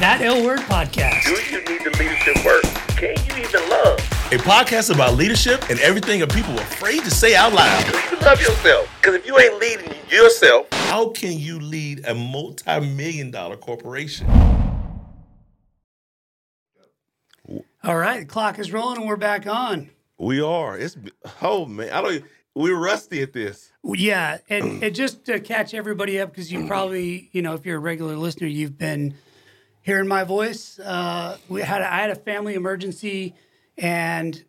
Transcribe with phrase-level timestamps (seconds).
[0.00, 1.24] That L Word Podcast.
[1.24, 2.62] Do you need the leadership work?
[2.96, 3.98] Can you even love?
[4.32, 7.84] A podcast about leadership and everything that people are afraid to say out loud.
[7.84, 8.88] Do you love yourself?
[9.00, 14.26] Because if you ain't leading yourself, How can you lead a multi million dollar corporation?
[17.84, 19.90] All right, the clock is rolling and we're back on.
[20.18, 20.78] We are.
[20.78, 20.96] It's
[21.42, 22.24] oh man, I don't.
[22.54, 23.72] We're rusty at this.
[23.84, 27.78] Yeah, and, and just to catch everybody up, because you probably, you know, if you're
[27.78, 29.14] a regular listener, you've been
[29.82, 30.78] hearing my voice.
[30.78, 33.34] Uh, we had a, I had a family emergency,
[33.76, 34.42] and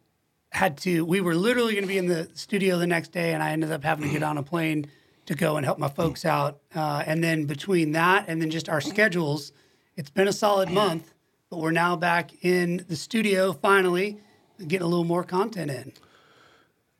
[0.52, 1.04] had to.
[1.04, 3.72] We were literally going to be in the studio the next day, and I ended
[3.72, 4.86] up having to get on a plane
[5.26, 6.60] to go and help my folks out.
[6.76, 9.52] Uh, and then between that and then just our schedules,
[9.96, 11.14] it's been a solid month,
[11.50, 14.20] but we're now back in the studio finally,
[14.60, 15.94] getting a little more content in.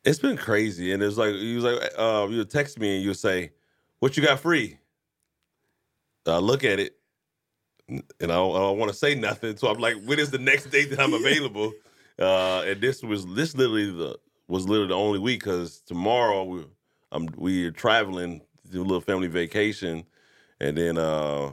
[0.04, 3.14] It's been crazy, and it's like you was like uh, you text me and you
[3.14, 3.52] say,
[4.00, 4.78] "What you got free?"
[6.26, 6.96] I look at it,
[7.88, 9.56] and I don't, I don't want to say nothing.
[9.56, 11.72] So I'm like, "When is the next date that I'm available?"
[12.18, 16.64] uh, and this was this literally the was literally the only week because tomorrow we
[17.12, 18.40] I'm we are traveling
[18.72, 20.04] to a little family vacation,
[20.60, 21.52] and then uh,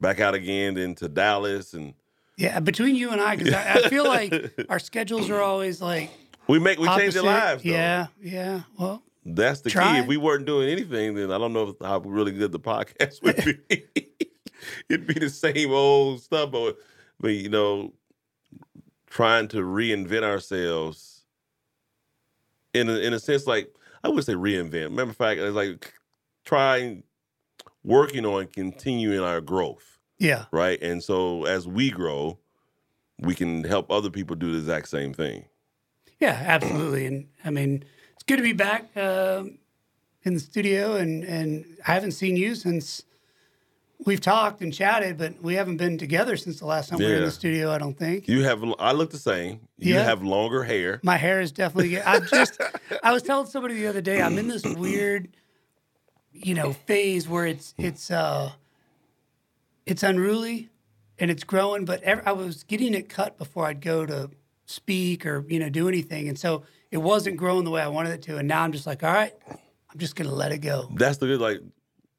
[0.00, 1.94] back out again, then to Dallas, and
[2.36, 4.32] Yeah, between you and I, because I, I feel like
[4.68, 6.10] our schedules are always like
[6.48, 7.62] we make we change their lives.
[7.62, 7.70] Though.
[7.70, 8.62] Yeah, yeah.
[8.78, 9.98] Well, That's the key.
[9.98, 13.22] If we weren't doing anything, then I don't know if, how really good the podcast
[13.22, 14.07] would be.
[14.90, 16.76] It'd be the same old stuff, but,
[17.20, 17.92] but you know,
[19.06, 21.24] trying to reinvent ourselves
[22.74, 24.92] in a, in a sense, like I would say reinvent.
[24.92, 25.94] Matter of fact, it's like
[26.44, 27.02] trying
[27.84, 30.80] working on continuing our growth, yeah, right?
[30.82, 32.38] And so as we grow,
[33.18, 35.44] we can help other people do the exact same thing.
[36.20, 37.06] yeah, absolutely.
[37.06, 39.58] And I mean, it's good to be back um
[40.24, 43.02] in the studio, and and I haven't seen you since
[44.04, 47.12] we've talked and chatted, but we haven't been together since the last time we were
[47.14, 47.24] in Yeah.
[47.26, 47.70] the studio.
[47.72, 48.28] I don't think.
[48.28, 49.60] You have I look the same.
[49.78, 50.04] You Yeah.
[50.04, 51.00] have longer hair.
[51.02, 52.00] My hair is definitely.
[52.00, 52.60] I'm just.
[53.02, 54.22] I was telling somebody the other day.
[54.22, 55.28] I'm in this weird,
[56.32, 58.52] you know, phase where it's it's uh,
[59.86, 60.68] it's unruly,
[61.18, 61.84] and it's growing.
[61.84, 64.30] But ev I was getting it cut before I'd go to
[64.66, 68.12] speak or you know do anything, and so it wasn't growing the way I wanted
[68.12, 68.38] it to.
[68.38, 70.88] And now I'm just like, all right, I'm just gonna let it go.
[70.94, 71.60] That's the good like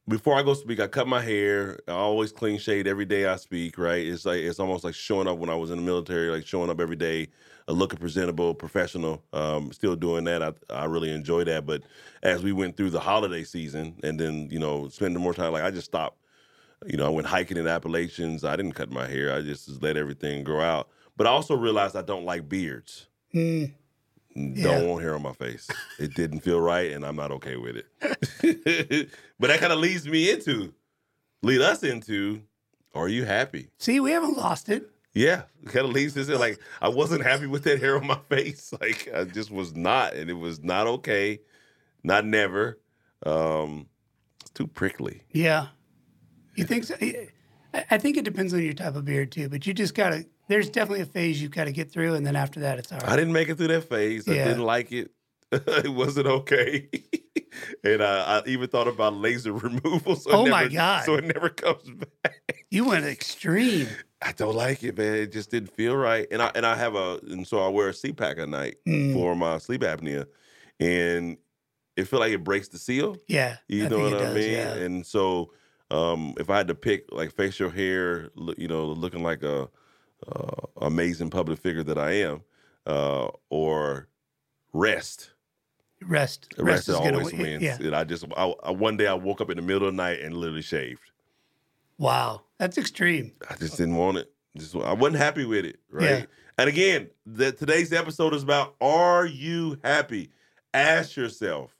[0.09, 1.79] before I go speak, I cut my hair.
[1.87, 4.05] I always clean shade every day I speak, right?
[4.05, 6.69] It's like it's almost like showing up when I was in the military, like showing
[6.69, 7.27] up every day,
[7.67, 9.23] uh, looking presentable, professional.
[9.31, 10.41] Um, still doing that.
[10.41, 11.65] I I really enjoy that.
[11.65, 11.83] But
[12.23, 15.63] as we went through the holiday season and then, you know, spending more time, like
[15.63, 16.17] I just stopped.
[16.87, 18.43] You know, I went hiking in Appalachians.
[18.43, 19.33] I didn't cut my hair.
[19.33, 20.89] I just let everything grow out.
[21.17, 23.07] But I also realized I don't like beards.
[23.35, 23.73] Mm,
[24.35, 25.67] Don't want hair on my face.
[25.97, 29.09] It didn't feel right, and I'm not okay with it.
[29.39, 30.73] but that kind of leads me into,
[31.41, 32.41] lead us into,
[32.93, 33.69] are you happy?
[33.79, 34.89] see, we haven't lost it.
[35.13, 38.19] Yeah, kind of leads us in like I wasn't happy with that hair on my
[38.29, 38.71] face.
[38.79, 41.39] Like I just was not, and it was not okay,
[42.03, 42.79] not never.
[43.25, 43.87] Um,
[44.39, 45.23] it's too prickly.
[45.31, 45.67] Yeah.
[46.55, 46.95] You think so?
[47.01, 47.29] I
[47.73, 50.25] I think it depends on your type of beard too, but you just gotta.
[50.49, 53.09] There's definitely a phase you've gotta get through, and then after that, it's all right.
[53.09, 54.27] I didn't make it through that phase.
[54.27, 55.11] I didn't like it.
[55.51, 56.89] it wasn't okay.
[57.83, 60.15] and I, I even thought about laser removal.
[60.15, 61.05] So Oh my God.
[61.05, 61.89] So it never comes
[62.23, 62.65] back.
[62.69, 63.87] You went extreme.
[64.21, 65.13] I don't like it, man.
[65.15, 66.27] It just didn't feel right.
[66.31, 69.13] And I and I have a and so I wear a CPAP at night Mm.
[69.13, 70.25] for my sleep apnea,
[70.79, 71.37] and
[71.95, 73.17] it feel like it breaks the seal.
[73.27, 74.51] Yeah, You I know what I does, mean?
[74.51, 74.73] Yeah.
[74.73, 75.51] And so,
[75.91, 79.69] um, if I had to pick like facial hair, you know, looking like a
[80.27, 82.41] uh, amazing public figure that I am,
[82.85, 84.07] uh, or
[84.73, 85.31] rest.
[86.01, 86.53] Rest.
[86.57, 87.61] Rest, rest, is gonna always wins.
[87.61, 87.77] Yeah.
[87.79, 89.97] And I just, I, I, one day I woke up in the middle of the
[90.01, 91.11] night and literally shaved.
[91.97, 93.33] Wow, that's extreme.
[93.49, 94.31] I just didn't want it.
[94.57, 96.03] Just I wasn't happy with it, right?
[96.03, 96.25] Yeah.
[96.57, 100.29] And again, the, today's episode is about are you happy?
[100.73, 101.75] Ask yourself.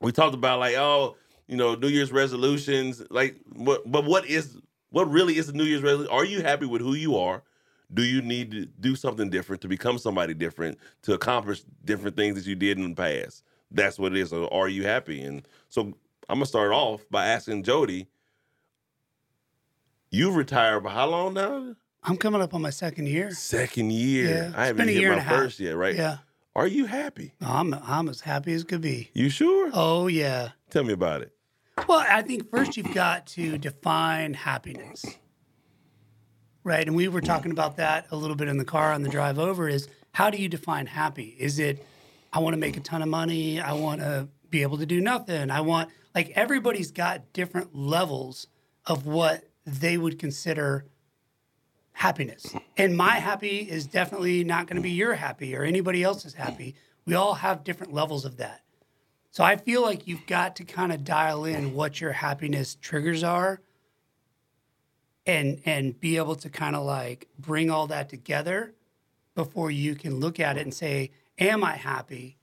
[0.00, 1.16] We talked about like oh,
[1.46, 4.56] you know, New Year's resolutions, like what but what is
[4.90, 6.12] what really is the New Year's resolution?
[6.12, 7.42] Are you happy with who you are?
[7.92, 12.34] Do you need to do something different to become somebody different to accomplish different things
[12.36, 13.42] that you did in the past?
[13.70, 14.30] That's what it is.
[14.30, 15.22] So are you happy?
[15.22, 15.94] And so
[16.28, 18.08] I'm gonna start off by asking Jody.
[20.10, 21.74] You've retired for how long now?
[22.02, 23.30] I'm coming up on my second year.
[23.32, 24.28] Second year.
[24.28, 25.38] Yeah, I haven't been a year hit my a half.
[25.38, 25.94] first yet, right?
[25.94, 26.18] Yeah,
[26.54, 27.34] Are you happy?
[27.40, 29.10] I'm I'm as happy as could be.
[29.14, 29.70] You sure?
[29.74, 30.50] Oh yeah.
[30.70, 31.32] Tell me about it.
[31.86, 35.04] Well, I think first you've got to define happiness.
[36.64, 36.86] Right.
[36.86, 39.38] And we were talking about that a little bit in the car on the drive
[39.38, 41.36] over is how do you define happy?
[41.38, 41.84] Is it,
[42.32, 43.60] I want to make a ton of money.
[43.60, 45.50] I want to be able to do nothing.
[45.50, 48.48] I want, like, everybody's got different levels
[48.86, 50.86] of what they would consider
[51.92, 52.54] happiness.
[52.76, 56.74] And my happy is definitely not going to be your happy or anybody else's happy.
[57.06, 58.62] We all have different levels of that.
[59.30, 63.22] So I feel like you've got to kind of dial in what your happiness triggers
[63.22, 63.60] are
[65.26, 68.74] and and be able to kind of like bring all that together
[69.34, 72.38] before you can look at it and say, am I happy?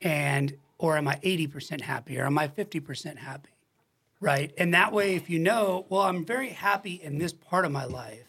[0.00, 3.50] And or am I 80% happy or am I 50% happy?
[4.18, 4.52] Right?
[4.58, 7.84] And that way if you know, well, I'm very happy in this part of my
[7.84, 8.26] life,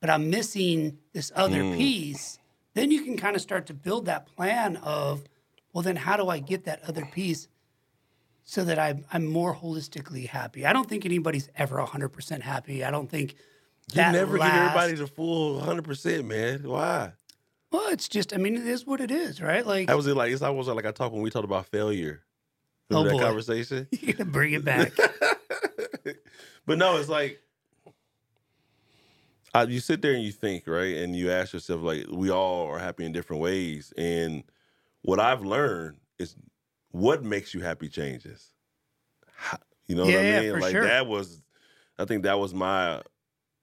[0.00, 1.76] but I'm missing this other mm.
[1.76, 2.38] piece,
[2.74, 5.24] then you can kind of start to build that plan of,
[5.72, 7.48] well, then how do I get that other piece
[8.44, 10.66] so that I'm, I'm more holistically happy?
[10.66, 12.84] I don't think anybody's ever 100% happy.
[12.84, 13.34] I don't think
[13.92, 16.62] You never last, give everybody the full hundred percent, man.
[16.62, 17.12] Why?
[17.70, 19.66] Well, it's just, I mean, it is what it is, right?
[19.66, 20.06] Like, I was.
[20.06, 22.22] Like it's almost like I talked when we talked about failure.
[22.90, 23.26] Oh, Remember that boy.
[23.26, 23.86] conversation?
[23.90, 24.92] you're going to bring it back.
[26.66, 27.40] but no, it's like
[29.54, 32.66] uh, you sit there and you think, right, and you ask yourself, like, we all
[32.68, 34.44] are happy in different ways, and
[35.08, 36.36] what I've learned is
[36.90, 38.52] what makes you happy changes.
[39.86, 40.50] You know Yeah, what I yeah, mean?
[40.50, 40.82] for like sure.
[40.82, 41.42] that was,
[41.98, 43.02] I think that was my.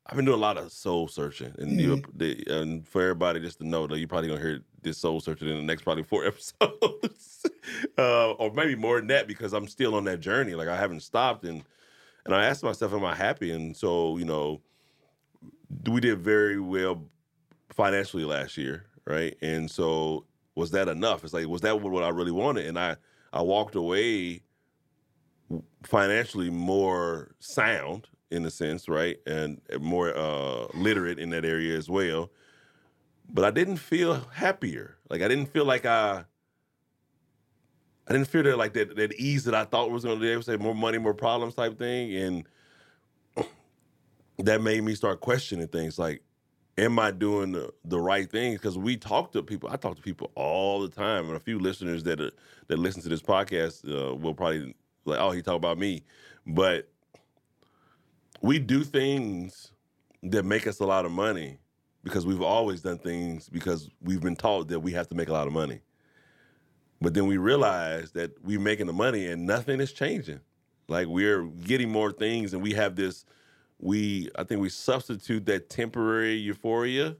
[0.08, 2.18] I've been doing a lot of soul searching, and you, Mm-hmm.
[2.18, 5.48] the, and for everybody just to know that you're probably gonna hear this soul searching
[5.48, 7.46] in the next probably four episodes,
[8.00, 10.56] uh, or maybe more than that because I'm still on that journey.
[10.56, 11.64] Like I haven't stopped, and
[12.26, 14.62] and I asked myself, "Am I happy?" And so you know,
[15.90, 17.08] we did very well
[17.72, 19.36] financially last year, right?
[19.42, 20.26] And so
[20.56, 21.24] was that enough?
[21.24, 22.66] It's like was that what I really wanted?
[22.66, 22.96] And I
[23.34, 24.42] I walked away
[25.84, 29.18] financially more sound in a sense, right?
[29.28, 32.32] And more uh, literate in that area as well.
[33.32, 34.98] But I didn't feel happier.
[35.10, 36.26] Like I didn't feel like I.
[38.08, 40.42] I didn't feel that like that that ease that I thought was going to be
[40.44, 42.48] say more money, more problems type thing, and
[44.38, 46.22] that made me start questioning things like,
[46.78, 48.60] am I doing the, the right things?
[48.60, 49.70] Because we talk to people.
[49.72, 52.32] I talk to people all the time, and a few listeners that are,
[52.68, 54.76] that listen to this podcast uh, will probably
[55.06, 56.04] like, oh, he talk about me,
[56.46, 56.90] but
[58.42, 59.72] we do things
[60.24, 61.58] that make us a lot of money
[62.04, 65.34] because we've always done things because we've been taught that we have to make a
[65.34, 65.82] lot of money.
[67.02, 70.40] But then we realize that we're making the money and nothing is changing.
[70.88, 73.26] Like we're getting more things and we have this
[73.80, 77.16] we I think we substitute that temporary euphoria,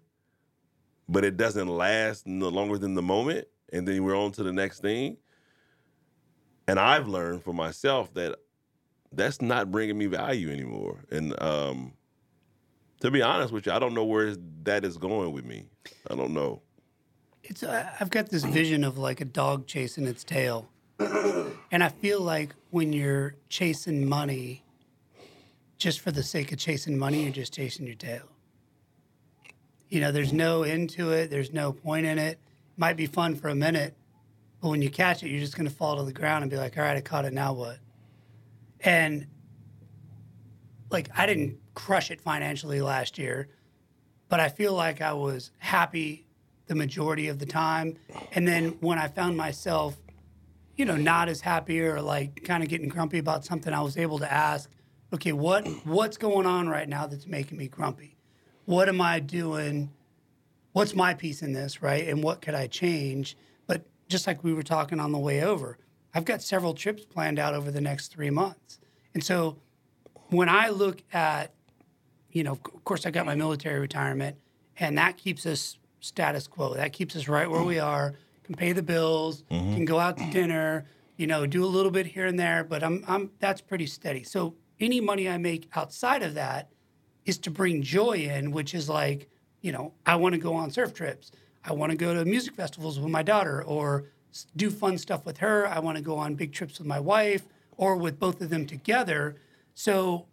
[1.08, 4.54] but it doesn't last no longer than the moment, and then we're on to the
[4.54, 5.18] next thing.
[6.68, 8.36] And I've learned for myself that
[9.12, 11.04] that's not bringing me value anymore.
[11.12, 11.94] And um,
[13.02, 15.68] to be honest with you, I don't know where that is going with me.
[16.10, 16.62] I don't know.
[17.44, 20.68] it's uh, I've got this vision of like a dog chasing its tail,
[21.00, 24.64] and I feel like when you're chasing money,
[25.78, 28.30] just for the sake of chasing money, you're just chasing your tail.
[29.90, 31.30] You know, there's no end to it.
[31.30, 32.40] There's no point in it.
[32.78, 33.96] Might be fun for a minute,
[34.62, 36.58] but when you catch it, you're just going to fall to the ground and be
[36.58, 37.34] like, "All right, I caught it.
[37.34, 37.78] Now what?"
[38.82, 39.28] And
[40.90, 43.48] like, I didn't crush it financially last year,
[44.28, 46.26] but I feel like I was happy
[46.68, 47.98] the majority of the time.
[48.32, 49.98] And then when I found myself,
[50.76, 53.98] you know, not as happy or like kind of getting grumpy about something, I was
[53.98, 54.70] able to ask,
[55.16, 58.16] okay, what what's going on right now that's making me grumpy?
[58.66, 59.92] What am I doing?
[60.74, 62.08] What's my piece in this, right?
[62.08, 63.38] And what could I change?
[63.68, 65.78] But just like we were talking on the way over,
[66.14, 68.80] I've got several trips planned out over the next three months.
[69.14, 69.58] And so
[70.30, 71.52] when I look at
[72.32, 74.36] you know, of course, I got my military retirement,
[74.78, 76.74] and that keeps us status quo.
[76.74, 78.14] That keeps us right where we are.
[78.44, 79.74] Can pay the bills, mm-hmm.
[79.74, 82.84] can go out to dinner, you know, do a little bit here and there, but
[82.84, 84.24] I'm, I'm that's pretty steady.
[84.24, 86.70] So any money I make outside of that
[87.26, 89.30] is to bring joy in, which is like,
[89.62, 91.32] you know, I want to go on surf trips.
[91.64, 94.06] I want to go to music festivals with my daughter or
[94.56, 95.68] do fun stuff with her.
[95.68, 97.44] I want to go on big trips with my wife
[97.78, 99.38] or with both of them together.
[99.74, 100.28] So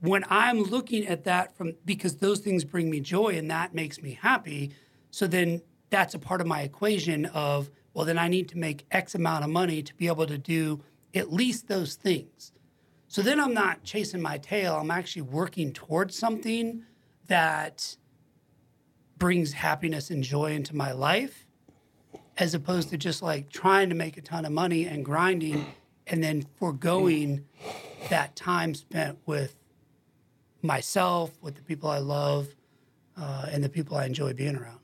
[0.00, 4.02] when I'm looking at that from because those things bring me joy and that makes
[4.02, 4.74] me happy,
[5.10, 8.86] so then that's a part of my equation of well then I need to make
[8.90, 10.82] X amount of money to be able to do
[11.14, 12.52] at least those things.
[13.10, 16.84] So then I'm not chasing my tail, I'm actually working towards something
[17.26, 17.96] that
[19.18, 21.44] brings happiness and joy into my life
[22.38, 25.66] as opposed to just like trying to make a ton of money and grinding
[26.06, 27.44] and then foregoing
[28.10, 29.56] that time spent with
[30.62, 32.54] myself, with the people I love,
[33.16, 34.78] uh, and the people I enjoy being around.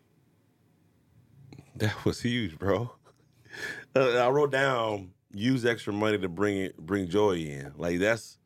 [1.76, 2.90] That was huge, bro.
[3.94, 7.72] Uh, I wrote down use extra money to bring it, bring joy in.
[7.76, 8.38] Like that's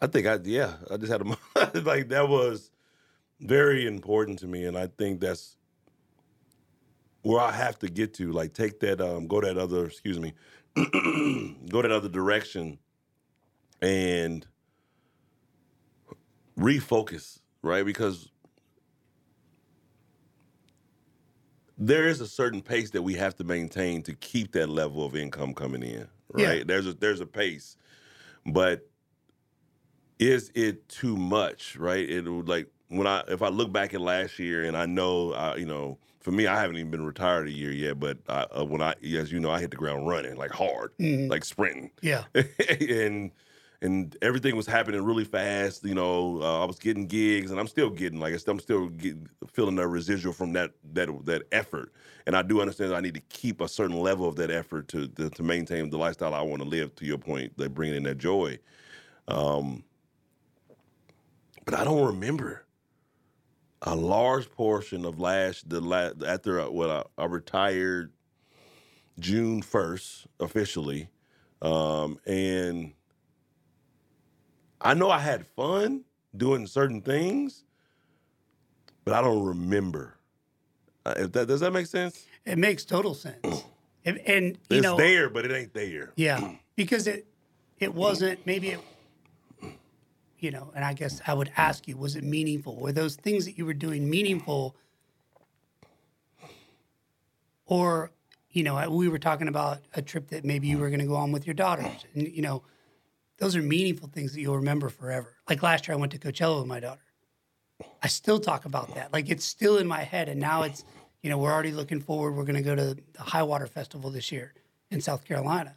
[0.00, 2.70] I think I yeah, I just had a like that was
[3.40, 5.56] very important to me, and I think that's
[7.22, 8.32] where I have to get to.
[8.32, 10.34] Like take that, um, go that other, excuse me,
[10.76, 12.78] go that other direction,
[13.82, 14.46] and
[16.58, 17.84] refocus, right?
[17.84, 18.29] Because
[21.80, 25.16] there is a certain pace that we have to maintain to keep that level of
[25.16, 26.60] income coming in, right?
[26.60, 26.64] Yeah.
[26.66, 27.76] There's a there's a pace,
[28.46, 28.88] but
[30.18, 32.08] is it too much, right?
[32.08, 35.30] It would like when I if I look back at last year and I know,
[35.32, 38.42] uh, you know, for me, I haven't even been retired a year yet, but I,
[38.54, 41.28] uh, when I, as you know, I hit the ground running like hard, Mhm.
[41.30, 42.24] like sprinting, Yeah.
[42.80, 43.32] and
[43.82, 45.84] and everything was happening really fast.
[45.84, 48.90] You know, uh, I was getting gigs, and I'm still getting like I'm still
[49.52, 51.92] feeling the residual from that that that effort.
[52.26, 54.88] And I do understand that I need to keep a certain level of that effort
[54.88, 56.94] to to, to maintain the lifestyle I want to live.
[56.96, 58.58] To your point, like bringing in that joy.
[59.28, 59.84] Um,
[61.64, 62.66] but I don't remember
[63.82, 68.12] a large portion of last the last after I, what I, I retired
[69.18, 71.08] June first officially,
[71.62, 72.92] um, and
[74.80, 76.04] I know I had fun
[76.36, 77.64] doing certain things,
[79.04, 80.16] but I don't remember.
[81.04, 82.26] Uh, that does that make sense?
[82.44, 83.64] It makes total sense.
[84.04, 86.12] and, and you It's know, there, but it ain't there.
[86.16, 87.26] Yeah, because it
[87.78, 88.80] it wasn't maybe it
[90.40, 92.74] you know, and I guess I would ask you, was it meaningful?
[92.76, 94.74] Were those things that you were doing meaningful?
[97.66, 98.10] Or,
[98.50, 101.14] you know, we were talking about a trip that maybe you were going to go
[101.14, 102.62] on with your daughters, and you know,
[103.40, 105.34] those are meaningful things that you'll remember forever.
[105.48, 107.00] Like last year, I went to Coachella with my daughter.
[108.02, 109.12] I still talk about that.
[109.12, 110.84] Like it's still in my head, and now it's,
[111.22, 112.36] you know, we're already looking forward.
[112.36, 114.52] We're going to go to the High Water Festival this year
[114.90, 115.74] in South Carolina.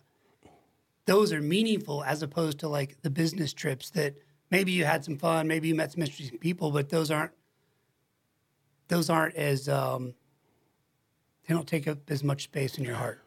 [1.05, 4.15] Those are meaningful as opposed to like the business trips that
[4.51, 7.31] maybe you had some fun, maybe you met some interesting people, but those aren't
[8.89, 10.13] those aren't as um,
[11.47, 13.21] they don't take up as much space in your heart.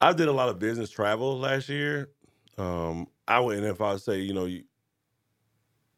[0.00, 2.10] I did a lot of business travel last year.
[2.58, 4.64] Um, I and if I say, you know, you,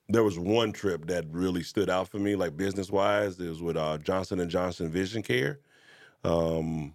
[0.08, 3.40] there was one trip that really stood out for me, like business wise.
[3.40, 5.60] It was with uh, Johnson and Johnson Vision Care.
[6.24, 6.94] Um,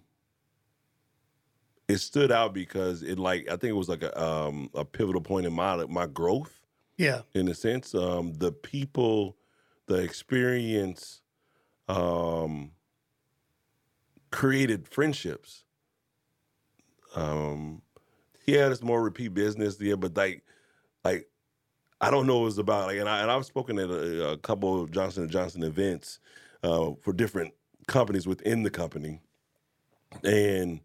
[1.88, 5.20] it stood out because it, like, I think it was like a um, a pivotal
[5.20, 6.60] point in my my growth
[6.96, 7.94] Yeah, in a sense.
[7.94, 9.38] Um, the people,
[9.86, 11.22] the experience,
[11.88, 12.72] um,
[14.30, 15.64] created friendships.
[17.14, 17.82] Um,
[18.46, 20.44] yeah, there's more repeat business, yeah, but like,
[21.04, 21.28] like,
[22.00, 22.86] I don't know what it was about.
[22.88, 26.18] Like, and I and I've spoken at a, a couple of Johnson and Johnson events
[26.62, 27.52] uh, for different
[27.86, 29.20] companies within the company,
[30.24, 30.80] and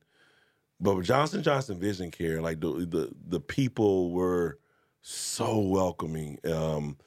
[0.79, 4.59] but with Johnson Johnson Vision Care, like the the the people were
[5.01, 6.39] so welcoming.
[6.51, 6.97] Um,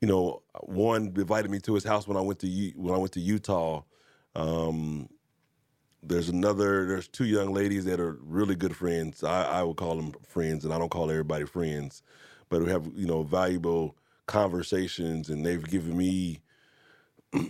[0.00, 3.12] you know, one invited me to his house when I went to when I went
[3.12, 3.82] to Utah.
[4.34, 5.08] Um,
[6.06, 6.86] there's another.
[6.86, 9.24] There's two young ladies that are really good friends.
[9.24, 12.02] I, I would call them friends, and I don't call everybody friends,
[12.48, 13.96] but we have you know valuable
[14.26, 16.40] conversations, and they've given me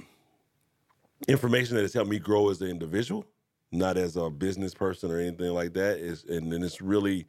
[1.29, 3.25] information that has helped me grow as an individual,
[3.73, 5.99] not as a business person or anything like that.
[5.99, 7.27] Is and then it's really,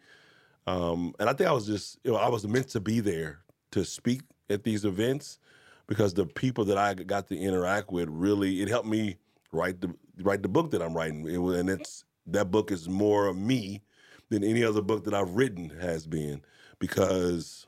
[0.67, 3.39] um, and I think I was just you know I was meant to be there
[3.72, 5.39] to speak at these events
[5.88, 9.17] because the people that I got to interact with really it helped me
[9.56, 11.28] write the write the book that I'm writing.
[11.28, 13.82] It was, and it's that book is more of me
[14.30, 16.42] than any other book that I've written has been
[16.80, 17.68] because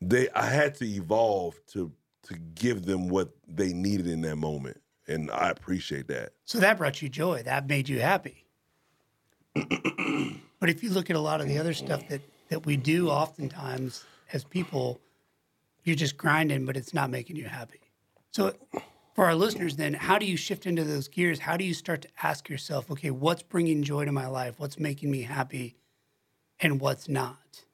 [0.00, 1.92] they I had to evolve to
[2.24, 4.80] to give them what they needed in that moment.
[5.08, 6.34] And I appreciate that.
[6.44, 7.42] so that brought you joy.
[7.42, 8.46] That made you happy.
[9.54, 13.08] but if you look at a lot of the other stuff that that we do,
[13.08, 15.00] oftentimes as people,
[15.84, 17.80] you're just grinding, but it's not making you happy.
[18.30, 18.54] So,
[19.14, 21.40] for our listeners, then, how do you shift into those gears?
[21.40, 24.54] How do you start to ask yourself, okay, what's bringing joy to my life?
[24.58, 25.76] What's making me happy?
[26.60, 27.64] And what's not?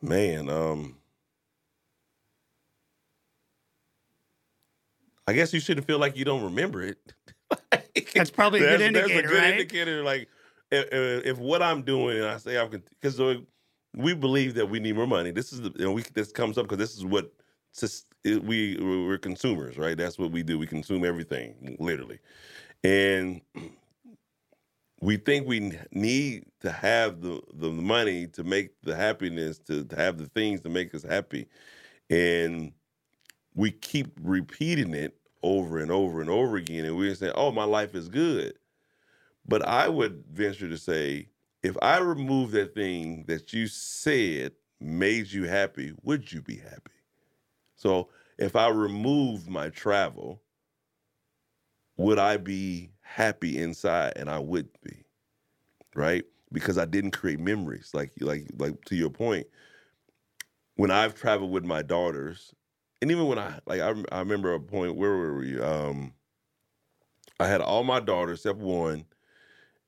[0.00, 0.96] Man, um
[5.26, 6.96] I guess you shouldn't feel like you don't remember it.
[8.14, 9.52] That's probably a good indicator, That's a good right?
[9.52, 10.02] indicator.
[10.02, 10.28] Like
[10.70, 13.20] if, if if what I'm doing, and I say I'm because
[13.96, 15.30] we believe that we need more money.
[15.32, 17.32] This is the and we this comes up because this is what
[18.24, 19.96] we we're consumers, right?
[19.96, 20.58] That's what we do.
[20.58, 22.20] We consume everything, literally,
[22.84, 23.40] and
[25.00, 29.96] we think we need to have the the money to make the happiness to, to
[29.96, 31.48] have the things to make us happy
[32.10, 32.72] and
[33.54, 37.64] we keep repeating it over and over and over again and we're saying oh my
[37.64, 38.54] life is good
[39.48, 41.28] but i would venture to say
[41.68, 46.92] if I remove that thing that you said made you happy, would you be happy?
[47.76, 50.42] So if I removed my travel,
[51.98, 54.14] would I be happy inside?
[54.16, 55.04] And I would be,
[55.94, 56.24] right?
[56.52, 57.90] Because I didn't create memories.
[57.94, 59.46] Like like like to your point,
[60.76, 62.54] when I've traveled with my daughters,
[63.02, 65.60] and even when I like I, I remember a point where were we?
[65.60, 66.14] Um
[67.40, 69.04] I had all my daughters except one,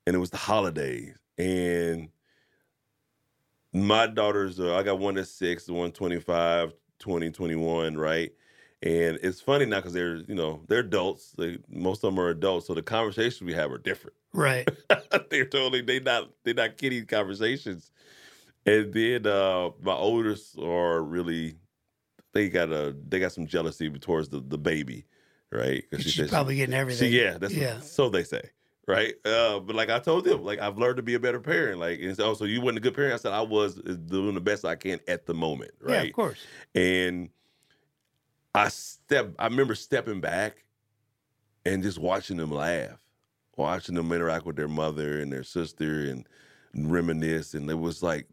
[0.07, 1.17] and it was the holidays.
[1.39, 2.09] And
[3.73, 8.33] my daughters, uh, I got one that's six, one 25, 20, 21, right?
[8.83, 11.33] And it's funny now because they're, you know, they're adults.
[11.37, 14.17] They, most of them are adults, so the conversations we have are different.
[14.33, 14.69] Right.
[15.31, 17.91] they're totally they not they're not kiddie conversations.
[18.65, 21.57] And then uh my oldest are really
[22.33, 25.07] they got a they got some jealousy towards the the baby,
[25.51, 25.85] right?
[25.91, 27.11] Because She's probably getting everything.
[27.11, 27.81] See, yeah, that's yeah.
[27.81, 28.43] so they say,
[28.91, 29.15] right?
[29.25, 31.79] Uh, but like I told them, like I've learned to be a better parent.
[31.79, 33.15] Like, and so, so you wasn't a good parent.
[33.15, 35.95] I said I was uh, doing the best I can at the moment, right?
[35.95, 36.39] Yeah, of course.
[36.75, 37.31] And
[38.55, 40.65] I step, I remember stepping back
[41.65, 42.99] and just watching them laugh,
[43.57, 46.27] watching them interact with their mother and their sister and
[46.75, 48.27] reminisce, and it was like,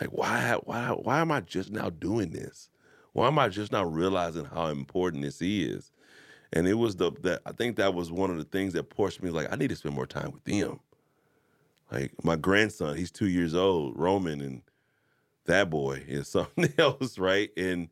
[0.00, 2.70] like why, why, why am I just now doing this?
[3.12, 5.90] Why am I just now realizing how important this is?
[6.56, 9.22] And it was the that I think that was one of the things that pushed
[9.22, 9.28] me.
[9.28, 10.80] Like I need to spend more time with them.
[11.92, 14.62] Like my grandson, he's two years old, Roman, and
[15.44, 17.50] that boy is something else, right?
[17.58, 17.88] And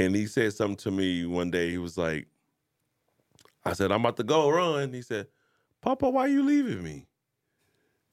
[0.00, 1.70] and he said something to me one day.
[1.70, 2.26] He was like,
[3.64, 4.92] I said, I'm about to go run.
[4.92, 5.28] He said,
[5.80, 7.06] Papa, why are you leaving me?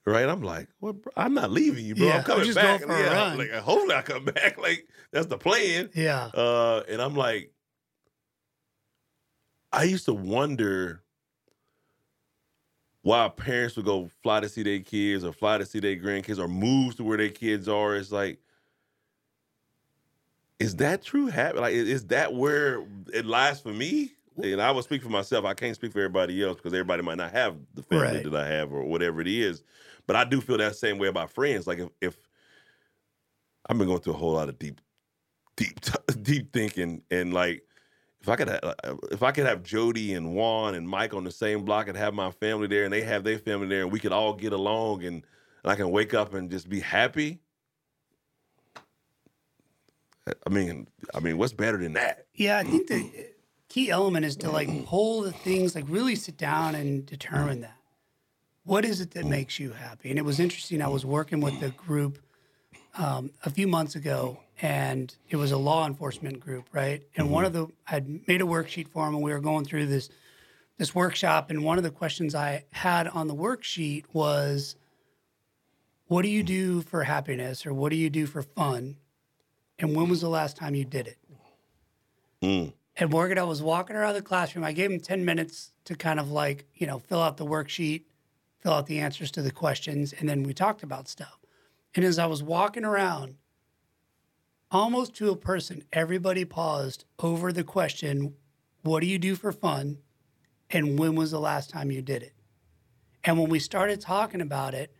[0.05, 0.29] Right?
[0.29, 2.05] I'm like, well, bro, I'm not leaving you, bro.
[2.05, 2.81] Yeah, I'm coming back.
[2.81, 4.59] going for a yeah, like hopefully I come back.
[4.59, 5.89] Like that's the plan.
[5.95, 6.25] Yeah.
[6.25, 7.51] Uh, and I'm like,
[9.71, 11.03] I used to wonder
[13.01, 16.39] why parents would go fly to see their kids or fly to see their grandkids
[16.39, 17.95] or move to where their kids are.
[17.95, 18.39] It's like,
[20.59, 21.61] is that true habit?
[21.61, 24.11] Like, is is that where it lies for me?
[24.43, 25.45] And I will speak for myself.
[25.45, 28.23] I can't speak for everybody else because everybody might not have the family Right.
[28.23, 29.63] that I have or whatever it is.
[30.07, 31.67] But I do feel that same way about friends.
[31.67, 32.17] Like if, if
[33.67, 34.79] I've been going through a whole lot of deep,
[35.55, 35.77] deep,
[36.21, 37.63] deep thinking, and like
[38.21, 41.13] if I could, have, uh, uh, if I could have Jody and Juan and Mike
[41.13, 43.83] on the same block and have my family there, and they have their family there,
[43.83, 45.23] and we could all get along, and,
[45.63, 47.39] and I can wake up and just be happy.
[50.45, 52.25] I mean, I mean, what's better than that?
[52.33, 53.23] Yeah, I think the uh,
[53.67, 57.77] key element is to like pull the things, like really sit down and determine that.
[58.63, 60.09] What is it that makes you happy?
[60.09, 60.81] And it was interesting.
[60.81, 62.19] I was working with a group
[62.95, 67.03] um, a few months ago, and it was a law enforcement group, right?
[67.15, 69.65] And one of the I had made a worksheet for them, and we were going
[69.65, 70.09] through this
[70.77, 71.49] this workshop.
[71.49, 74.75] And one of the questions I had on the worksheet was,
[76.07, 78.97] "What do you do for happiness, or what do you do for fun?"
[79.77, 81.17] And when was the last time you did it?
[82.41, 82.73] Mm.
[82.97, 84.65] And Morgon, I was walking around the classroom.
[84.65, 88.03] I gave him 10 minutes to kind of like, you know, fill out the worksheet,
[88.59, 91.39] fill out the answers to the questions, and then we talked about stuff.
[91.95, 93.35] And as I was walking around,
[94.71, 98.35] almost to a person, everybody paused over the question,
[98.83, 99.99] What do you do for fun?
[100.69, 102.33] And when was the last time you did it?
[103.23, 104.93] And when we started talking about it,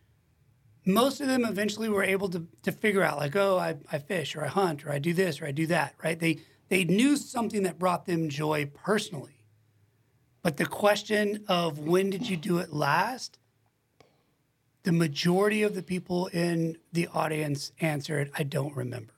[0.86, 4.36] most of them eventually were able to, to figure out like, oh, I, I fish
[4.36, 6.19] or I hunt or I do this or I do that, right?
[6.19, 9.43] They they knew something that brought them joy personally.
[10.41, 13.38] But the question of when did you do it last,
[14.84, 19.13] the majority of the people in the audience answered, I don't remember.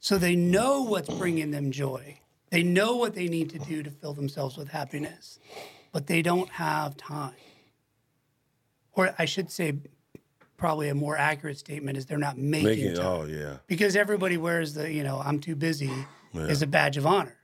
[0.00, 2.18] So they know what's bringing them joy.
[2.50, 5.38] They know what they need to do to fill themselves with happiness,
[5.92, 7.34] but they don't have time.
[8.92, 9.74] Or I should say,
[10.56, 14.36] probably a more accurate statement is they're not making, Making, time oh yeah, because everybody
[14.36, 15.90] wears the you know I'm too busy
[16.34, 17.36] is a badge of honor,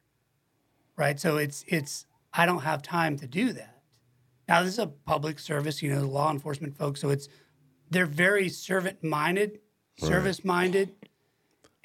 [0.97, 1.19] right?
[1.21, 3.81] So it's it's I don't have time to do that.
[4.49, 7.29] Now this is a public service, you know, the law enforcement folks, so it's
[7.91, 9.61] they're very servant minded,
[9.99, 10.95] service minded,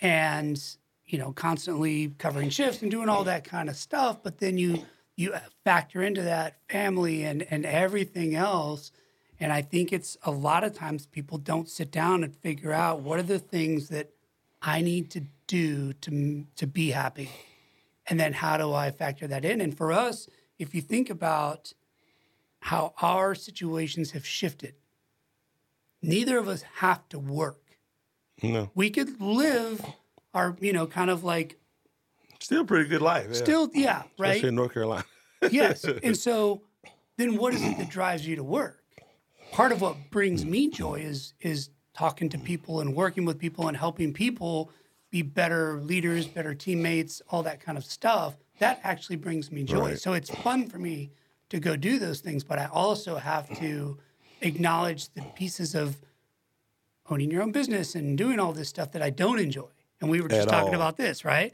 [0.01, 0.61] and
[1.05, 4.21] you know constantly covering shifts and doing all that kind of stuff.
[4.23, 4.83] But then you
[5.15, 8.91] you factor into that family and and everything else.
[9.39, 13.01] And I think it's a lot of times people don't sit down and figure out
[13.01, 14.11] what are the things that
[14.61, 17.29] I need to do to to be happy,
[18.07, 19.61] and then how do I factor that in?
[19.61, 20.27] And for us,
[20.59, 21.73] if you think about
[22.59, 24.75] how our situations have shifted,
[26.01, 27.70] neither of us have to work.
[28.43, 29.83] No, We could live
[30.33, 31.57] our, you know, kind of like
[32.39, 33.27] still pretty good life.
[33.29, 33.33] Yeah.
[33.33, 35.05] still, yeah, Especially right, in North Carolina.
[35.51, 35.83] yes.
[35.83, 36.61] And so,
[37.17, 38.81] then what is it that drives you to work?
[39.51, 43.67] part of what brings me joy is is talking to people and working with people
[43.67, 44.71] and helping people
[45.11, 48.37] be better leaders, better teammates, all that kind of stuff.
[48.59, 49.89] That actually brings me joy.
[49.89, 49.99] Right.
[49.99, 51.11] So it's fun for me
[51.49, 53.97] to go do those things, but I also have to
[54.39, 55.97] acknowledge the pieces of
[57.11, 59.67] owning your own business and doing all this stuff that I don't enjoy.
[59.99, 60.75] And we were just At talking all.
[60.75, 61.51] about this, right?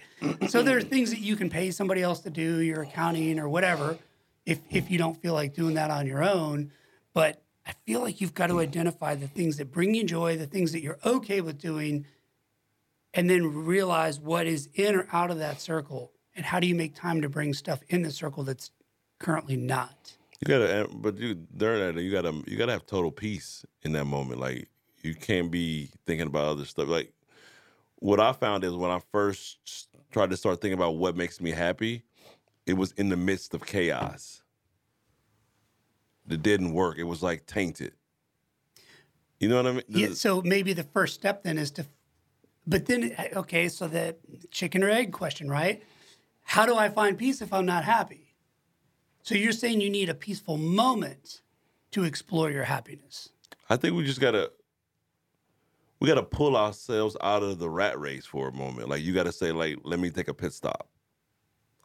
[0.48, 3.50] so there are things that you can pay somebody else to do, your accounting or
[3.50, 3.98] whatever,
[4.46, 6.72] if if you don't feel like doing that on your own.
[7.14, 10.46] But I feel like you've got to identify the things that bring you joy, the
[10.48, 12.06] things that you're okay with doing,
[13.14, 16.14] and then realize what is in or out of that circle.
[16.36, 18.72] And how do you make time to bring stuff in the circle that's
[19.20, 20.14] currently not?
[20.40, 23.92] You gotta, eh, but you during that, you gotta, you gotta have total peace in
[23.94, 24.40] that moment.
[24.40, 24.70] Like
[25.02, 26.88] you can't be thinking about other stuff.
[26.88, 27.12] Like
[28.00, 31.52] what I found is when I first tried to start thinking about what makes me
[31.52, 32.04] happy,
[32.66, 34.44] it was in the midst of chaos.
[36.30, 36.98] It didn't work.
[36.98, 37.94] It was like tainted.
[39.40, 39.84] You know what I mean?
[39.88, 41.86] Yeah, so maybe the first step then is to,
[42.66, 44.16] but then, uh, okay, so the
[44.52, 45.84] chicken or egg question, right?
[46.44, 48.34] How do I find peace if I'm not happy?
[49.22, 51.42] So you're saying you need a peaceful moment
[51.92, 53.30] to explore your happiness.
[53.70, 54.52] I think we just gotta
[56.00, 58.90] we gotta pull ourselves out of the rat race for a moment.
[58.90, 60.88] Like you gotta say, like, let me take a pit stop.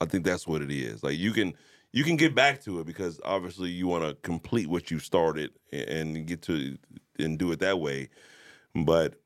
[0.01, 1.03] I think that's what it is.
[1.03, 1.55] Like you can
[1.93, 5.51] you can get back to it because obviously you want to complete what you started
[5.73, 6.77] and, get to
[7.19, 8.09] and do it that way.
[8.75, 9.21] But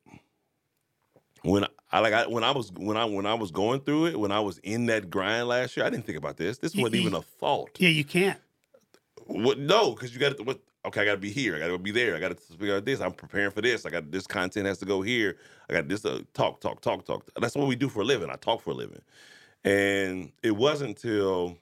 [1.43, 4.21] when I like I when I was when I when I was going through it,
[4.21, 6.59] when I was in that grind last year, I didn't think about this.
[6.59, 7.71] This wasn't even a thought.
[7.79, 8.39] Yeah, you can't.
[9.27, 9.59] What?
[9.59, 10.43] No, because you got to.
[10.43, 10.61] What?
[10.87, 11.57] Okay, I got to be here.
[11.57, 12.17] I got to be there.
[12.17, 13.01] I got to figure out this.
[13.01, 13.85] I'm preparing for this.
[13.87, 15.37] I got this content has to go here.
[15.69, 16.05] I got this.
[16.05, 17.29] Uh, talk, talk, talk, talk.
[17.41, 18.31] That's what we do for a living.
[18.31, 19.03] I talk for a living.
[19.65, 21.59] And it wasn't until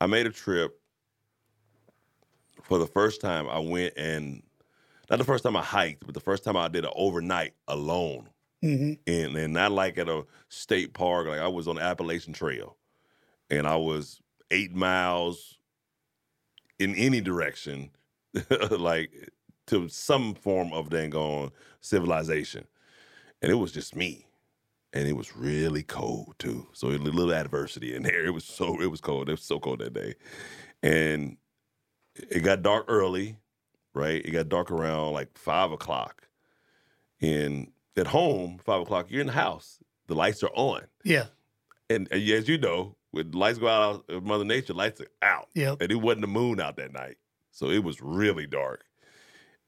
[0.00, 0.80] I made a trip
[2.62, 3.48] for the first time.
[3.48, 4.42] I went and
[5.10, 8.28] not the first time I hiked, but the first time I did an overnight alone,
[8.62, 11.26] hmm and and not like at a state park.
[11.26, 12.76] Like I was on the Appalachian Trail,
[13.50, 15.58] and I was eight miles
[16.78, 17.90] in any direction,
[18.70, 19.30] like
[19.68, 22.66] to some form of dang on civilization,
[23.42, 24.26] and it was just me,
[24.92, 26.66] and it was really cold too.
[26.72, 28.24] So a little adversity in there.
[28.24, 29.28] It was so it was cold.
[29.28, 30.14] It was so cold that day,
[30.82, 31.36] and
[32.16, 33.36] it got dark early.
[33.94, 36.28] Right, it got dark around like five o'clock,
[37.20, 39.78] and at home five o'clock you're in the house.
[40.06, 41.26] The lights are on, Yeah.
[41.90, 45.48] and, and as you know, when lights go out of Mother Nature, lights are out.
[45.54, 45.74] Yeah.
[45.80, 47.16] And it wasn't the moon out that night.
[47.58, 48.84] So it was really dark.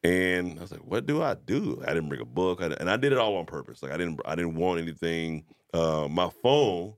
[0.05, 1.83] And I was like, what do I do?
[1.85, 2.63] I didn't bring a book.
[2.63, 3.83] I, and I did it all on purpose.
[3.83, 5.45] Like I didn't I didn't want anything.
[5.75, 6.95] Uh, my phone,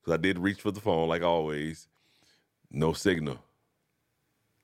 [0.00, 1.88] because I did reach for the phone like always,
[2.70, 3.38] no signal.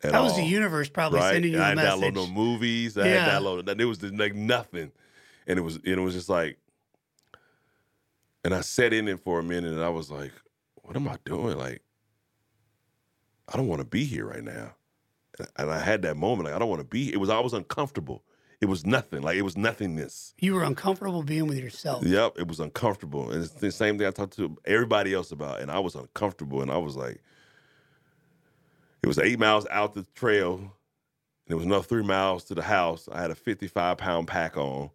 [0.04, 1.32] At That was all the universe probably right?
[1.32, 2.00] sending you I a had message.
[2.00, 2.98] downloaded no movies.
[2.98, 3.24] I Yeah.
[3.24, 3.80] had downloaded.
[3.80, 4.92] It was like nothing,
[5.46, 6.58] and it was and it was just like,
[8.44, 10.32] and I sat in it for a minute, and I was like,
[10.82, 11.56] "What am I doing?
[11.56, 11.82] Like,
[13.48, 14.74] I don't want to be here right now."
[15.56, 17.12] And- I had that moment, like, I don't want to be.
[17.12, 18.22] It was I was uncomfortable.
[18.60, 19.22] It was nothing.
[19.22, 20.34] Like it was nothingness.
[20.38, 22.04] You were uncomfortable being with yourself.
[22.06, 25.60] Yep, it was uncomfortable, and it's the same thing I talked to everybody else about,
[25.60, 27.20] and I was uncomfortable, and I was like,
[29.02, 30.70] it was eight miles out the trail, and
[31.48, 33.08] it was another three miles to the house.
[33.10, 34.90] I had a fifty-five pound pack on.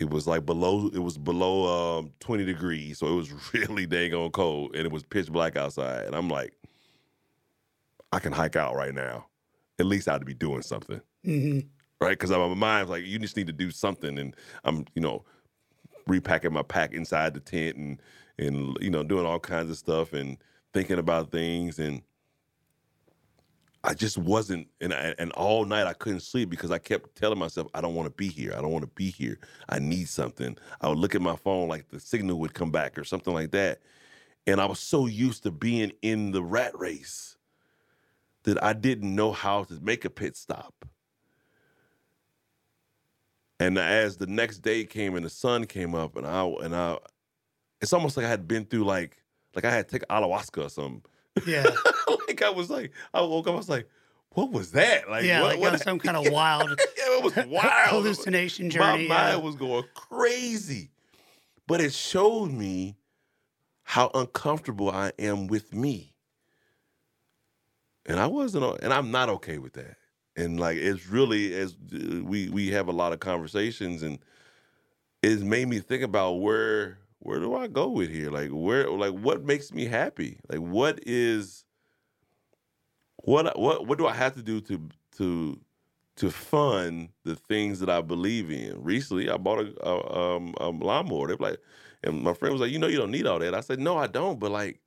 [0.00, 4.14] It was like below, it was below um, twenty degrees, so it was really dang
[4.14, 6.54] on cold, and it was pitch black outside, and I'm like,
[8.12, 9.26] I can hike out right now.
[9.78, 11.00] At least I'd be doing something.
[11.24, 11.60] Hmm
[12.00, 12.18] right?
[12.18, 14.34] Because my mind's like, you just need to do something, and
[14.64, 15.24] I'm, you know,
[16.06, 18.00] repacking my pack inside the tent and
[18.38, 20.36] and you know doing all kinds of stuff and
[20.72, 22.02] thinking about things, and
[23.82, 27.38] I just wasn't, and I, and all night I couldn't sleep because I kept telling
[27.38, 30.08] myself, I don't want to be here, I don't want to be here, I need
[30.08, 30.56] something.
[30.80, 33.52] I would look at my phone like the signal would come back or something like
[33.52, 33.80] that,
[34.46, 37.35] and I was so used to being in the rat race
[38.46, 40.72] that I didn't know how to make a pit stop.
[43.58, 46.98] And as the next day came and the sun came up, and I and I,
[47.80, 49.22] it's almost like I had been through like
[49.54, 51.02] like I had taken ayahuasca or something.
[51.46, 51.66] Yeah.
[52.28, 53.88] like I was like I woke up, I was like,
[54.30, 55.10] what was that?
[55.10, 57.88] Like yeah, what, like what some kind of wild yeah, it was wild.
[57.88, 59.08] hallucination journey.
[59.08, 59.44] My mind yeah.
[59.44, 60.90] was going crazy,
[61.66, 62.96] but it showed me
[63.82, 66.12] how uncomfortable I am with me,
[68.06, 69.96] and I wasn't, and I'm not okay with that.
[70.36, 74.18] And like it's really as uh, we we have a lot of conversations, and
[75.22, 78.30] it's made me think about where where do I go with here?
[78.30, 80.38] Like where like what makes me happy?
[80.48, 81.64] Like what is
[83.24, 84.88] what what what do I have to do to
[85.18, 85.60] to
[86.16, 88.82] to fund the things that I believe in.
[88.82, 91.28] Recently, I bought a, a, um, a lawnmower.
[91.28, 91.58] They're like,
[92.04, 93.96] and my friend was like, "You know, you don't need all that." I said, "No,
[93.98, 94.80] I don't." But like,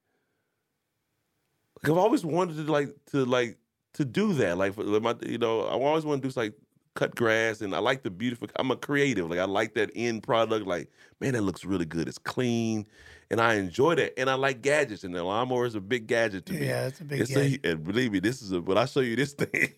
[1.84, 3.58] like I've always wanted to like to like
[3.94, 4.58] to do that.
[4.58, 6.54] Like, for my, you know, I always want to do like
[6.96, 8.48] cut grass, and I like the beautiful.
[8.56, 9.30] I'm a creative.
[9.30, 10.68] Like, I like that end product.
[10.68, 10.90] Like,
[11.20, 12.08] man, that looks really good.
[12.08, 12.86] It's clean,
[13.32, 14.20] and I enjoy that.
[14.20, 16.68] And I like gadgets, and the lawnmower is a big gadget to me.
[16.68, 17.66] Yeah, it's a big It's gadget.
[17.66, 18.62] a, and believe me, this is a.
[18.62, 19.74] When I show you this thing,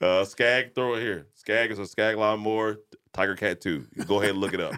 [0.00, 1.26] uh, Scag, throw it here.
[1.34, 2.78] Scag is a Scag lawnmower.
[3.12, 3.86] Tiger Cat too.
[4.06, 4.74] Go ahead and look it up.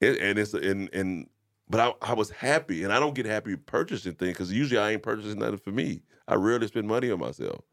[0.00, 1.28] It, and it's and and
[1.70, 4.92] but I, I was happy, and I don't get happy purchasing things because usually I
[4.92, 6.02] ain't purchasing nothing for me.
[6.26, 7.64] I rarely spend money on myself,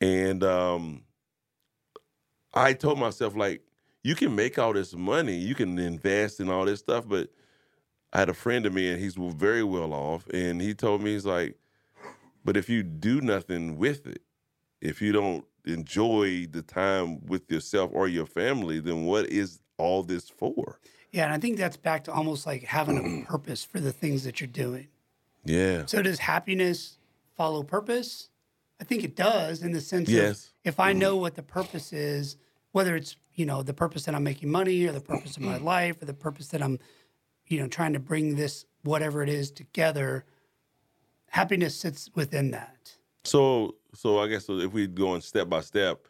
[0.00, 1.04] and um,
[2.54, 3.62] I told myself like,
[4.02, 7.30] you can make all this money, you can invest in all this stuff, but
[8.12, 11.12] I had a friend of me, and he's very well off, and he told me
[11.12, 11.56] he's like,
[12.44, 14.22] but if you do nothing with it,
[14.80, 20.02] if you don't enjoy the time with yourself or your family, then what is all
[20.02, 20.78] this for?
[21.10, 24.24] Yeah, and I think that's back to almost like having a purpose for the things
[24.24, 24.88] that you're doing.
[25.44, 25.86] Yeah.
[25.86, 26.98] So does happiness
[27.36, 28.28] follow purpose?
[28.80, 30.46] I think it does in the sense Yes.
[30.46, 31.00] of if I mm-hmm.
[31.00, 32.36] know what the purpose is,
[32.72, 35.56] whether it's, you know, the purpose that I'm making money or the purpose of my
[35.74, 36.78] life or the purpose that I'm,
[37.46, 40.24] you know, trying to bring this whatever it is together,
[41.30, 42.92] happiness sits within that.
[43.24, 46.06] So, so I guess if we go going step by step,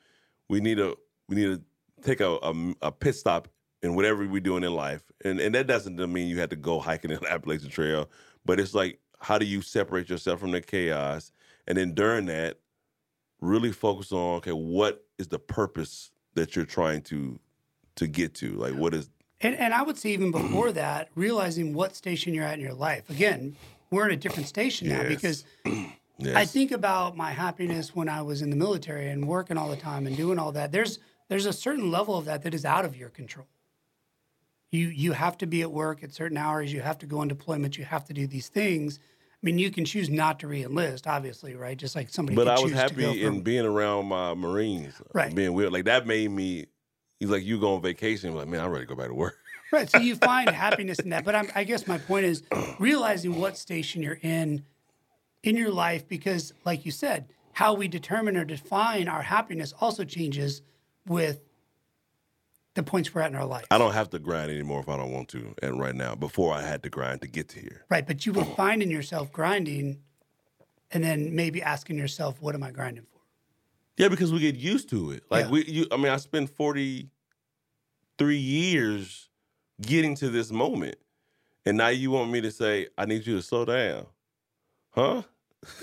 [0.48, 0.96] we need to
[1.28, 1.62] we need to
[2.02, 3.48] take a, a, a pit stop
[3.82, 6.80] in whatever we're doing in life, and and that doesn't mean you have to go
[6.80, 8.08] hiking in the Appalachian Trail,
[8.44, 11.32] but it's like how do you separate yourself from the chaos,
[11.66, 12.58] and then during that,
[13.40, 17.38] really focus on okay, what is the purpose that you're trying to
[17.96, 18.52] to get to?
[18.54, 19.10] Like, what is
[19.40, 22.74] And, and I would say even before that, realizing what station you're at in your
[22.74, 23.08] life.
[23.10, 23.56] Again,
[23.90, 25.08] we're in a different station now Yes.
[25.08, 25.44] because
[26.18, 26.36] yes.
[26.36, 29.76] I think about my happiness when I was in the military and working all the
[29.76, 30.72] time and doing all that.
[30.72, 33.46] There's there's a certain level of that that is out of your control.
[34.70, 36.72] You you have to be at work at certain hours.
[36.72, 37.78] You have to go on deployment.
[37.78, 38.98] You have to do these things.
[39.00, 41.76] I mean, you can choose not to reenlist, obviously, right?
[41.76, 42.34] Just like somebody.
[42.34, 45.34] But I was happy in from- being around my Marines, uh, Right.
[45.34, 46.66] Being weird, like that made me.
[47.20, 48.30] He's like, you go on vacation.
[48.30, 49.36] I'm like, man, I'm ready to go back to work.
[49.70, 49.90] Right.
[49.90, 51.26] So you find happiness in that.
[51.26, 52.42] But I'm, I guess my point is
[52.78, 54.64] realizing what station you're in
[55.42, 60.04] in your life, because, like you said, how we determine or define our happiness also
[60.04, 60.62] changes
[61.06, 61.40] with
[62.78, 63.66] the points we're at in our life.
[63.70, 65.54] I don't have to grind anymore if I don't want to.
[65.62, 67.84] And right now, before I had to grind to get to here.
[67.90, 68.06] Right.
[68.06, 69.98] But you were finding yourself grinding
[70.90, 73.18] and then maybe asking yourself, what am I grinding for?
[73.98, 75.24] Yeah, because we get used to it.
[75.28, 75.50] Like Yeah.
[75.50, 77.10] we, you, I mean, I spent forty
[78.16, 79.28] three years
[79.82, 80.96] getting to this moment,
[81.66, 84.06] and now you want me to say I need you to slow down,
[84.90, 85.22] huh?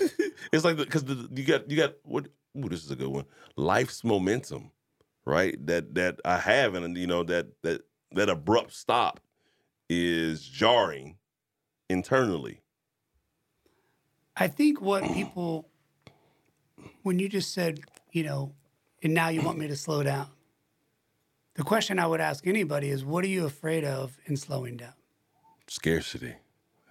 [0.52, 1.04] it's like because
[1.34, 2.28] you got you got what?
[2.56, 3.26] Ooh, this is a good one.
[3.54, 4.70] Life's momentum,
[5.26, 5.54] right?
[5.66, 9.20] That that I have, and you know that that that abrupt stop
[9.90, 11.18] is jarring
[11.90, 12.62] internally.
[14.36, 15.68] I think what people,
[17.02, 17.80] when you just said,
[18.12, 18.52] you know,
[19.02, 20.28] and now you want me to slow down,
[21.54, 24.92] the question I would ask anybody is, what are you afraid of in slowing down?
[25.68, 26.34] Scarcity.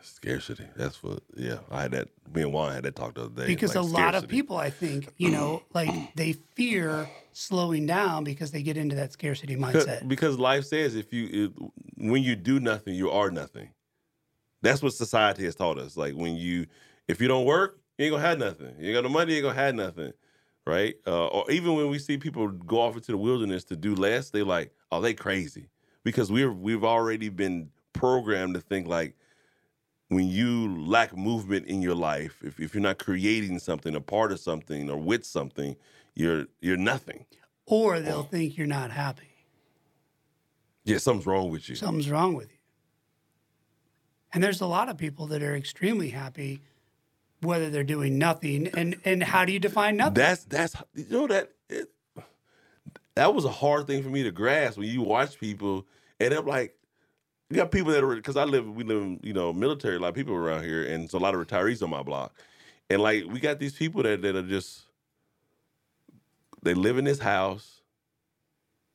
[0.05, 0.65] Scarcity.
[0.75, 1.23] That's what.
[1.35, 2.09] Yeah, I had that.
[2.33, 3.47] Me and Juan had that talk the other day.
[3.47, 8.23] Because like a lot of people, I think, you know, like they fear slowing down
[8.23, 10.07] because they get into that scarcity mindset.
[10.07, 13.69] because life says if you it, when you do nothing, you are nothing.
[14.61, 15.97] That's what society has taught us.
[15.97, 16.67] Like when you
[17.07, 18.73] if you don't work, you ain't gonna have nothing.
[18.79, 20.13] You ain't got no money, you ain't gonna have nothing.
[20.65, 20.95] Right?
[21.05, 24.31] Uh, or even when we see people go off into the wilderness to do less,
[24.31, 25.67] they like, oh, they crazy.
[26.03, 29.15] Because we're we've already been programmed to think like
[30.09, 34.31] when you lack movement in your life, if, if you're not creating something, a part
[34.31, 35.75] of something, or with something,
[36.13, 37.25] you're you're nothing.
[37.65, 38.23] Or they'll oh.
[38.23, 39.35] think you're not happy.
[40.83, 41.75] Yeah, something's wrong with you.
[41.75, 42.57] Something's wrong with you.
[44.33, 46.61] And there's a lot of people that are extremely happy
[47.41, 48.67] whether they're doing nothing.
[48.67, 50.15] And, and how do you define nothing?
[50.15, 51.89] That's that's you know that it,
[53.15, 55.85] that was a hard thing for me to grasp when you watch people
[56.19, 56.75] and I'm like,
[57.49, 59.99] you got people that are because I live we live in you know military a
[59.99, 62.33] lot of people around here and it's a lot of retirees on my block.
[62.89, 64.83] And like we got these people that that are just
[66.63, 67.81] they live in this house.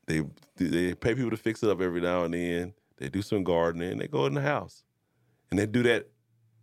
[0.07, 0.23] They
[0.57, 2.75] they pay people to fix it up every now and then.
[2.97, 4.83] They do some gardening they go in the house.
[5.51, 6.09] And they do that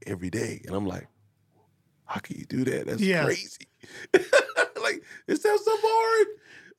[0.05, 0.61] every day.
[0.67, 1.07] And I'm like
[2.05, 2.87] how can you do that?
[2.87, 3.23] That's Yeah.
[3.23, 3.67] crazy.
[4.81, 6.25] Like it sounds so boring.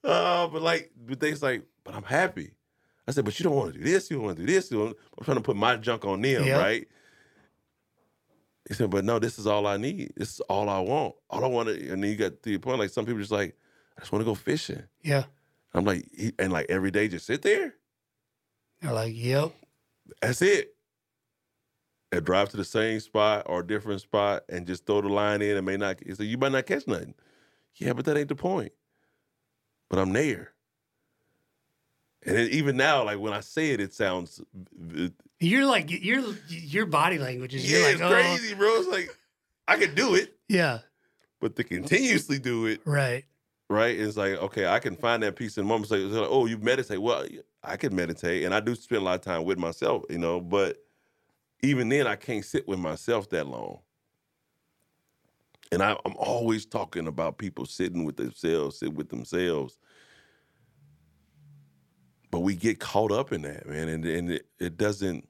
[0.05, 2.53] Uh, but like but they like but I'm happy
[3.09, 4.11] I said, but you don't want to do this.
[4.11, 4.71] You don't want to do this.
[4.71, 4.95] I'm
[5.25, 6.59] trying to put my junk on them, Yeah.
[6.59, 6.87] right?
[8.69, 10.13] He said, but no, this is all I need.
[10.15, 11.15] This is all I want.
[11.31, 13.33] All I want to, and then you got to the point like some people just
[13.33, 13.57] like,
[13.97, 14.83] I just want to go fishing.
[15.03, 15.25] Yeah.
[15.73, 17.75] I'm like, he, and like every day, just sit there.
[18.83, 19.53] They're like, yep.
[20.21, 20.75] That's it.
[22.13, 25.41] And drive to the same spot or a different spot and just throw the line
[25.41, 25.97] in and may not.
[26.15, 27.15] So you might not catch nothing.
[27.77, 28.73] Yeah, but that ain't the point.
[29.89, 30.53] But I'm there.
[32.27, 34.41] And it, even now, like when I say it, it sounds.
[34.95, 38.69] It, You're like your your body language is yeah, you're it's like, oh, crazy, bro.
[38.77, 39.17] It's like
[39.67, 40.81] I could do it, yeah,
[41.41, 43.25] but to continuously do it, right.
[43.71, 43.99] right?
[43.99, 45.91] It's like okay, I can find that peace in moments.
[45.91, 47.01] Like, it's like, oh, you meditate.
[47.01, 47.25] Well,
[47.63, 50.41] I can meditate, and I do spend a lot of time with myself, you know.
[50.41, 50.79] But
[51.63, 53.79] even then, I can't sit with myself that long.
[55.71, 59.79] And I, I'm always talking about people sitting with themselves, sit with themselves.
[62.31, 65.29] But we get caught up in that, man, and and it, it doesn't.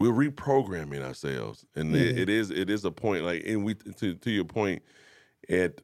[0.00, 2.18] We're reprogramming ourselves, and it, Mhm.
[2.20, 3.24] it is it is a point.
[3.24, 4.82] Like, and we to to your point,
[5.48, 5.80] at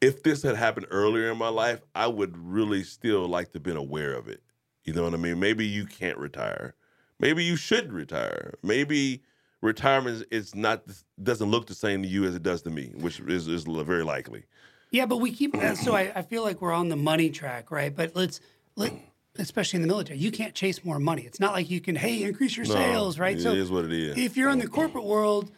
[0.00, 3.62] if this had happened earlier in my life, I would really still like to have
[3.62, 4.42] been aware of it.
[4.84, 5.38] You know what I mean?
[5.38, 6.74] Maybe you can't retire.
[7.18, 8.54] Maybe you should retire.
[8.62, 9.22] Maybe
[9.60, 10.82] retirement is not
[11.22, 14.04] doesn't look the same to you as it does to me, which is, is very
[14.04, 14.44] likely.
[14.90, 17.70] Yeah, but we keep uh, so I, I feel like we're on the money track,
[17.70, 17.94] right?
[17.94, 18.40] But let's
[18.76, 18.92] let
[19.38, 21.22] especially in the military, you can't chase more money.
[21.22, 23.36] It's not like you can, hey, increase your No, sales, right?
[23.36, 24.18] It so is what it is.
[24.18, 25.50] if you're in the corporate world,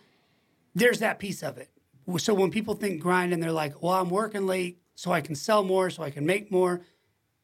[0.74, 1.70] there's that piece of it.
[2.18, 5.34] So when people think grind and they're like, well, I'm working late so I can
[5.34, 6.82] sell more, so I can make more,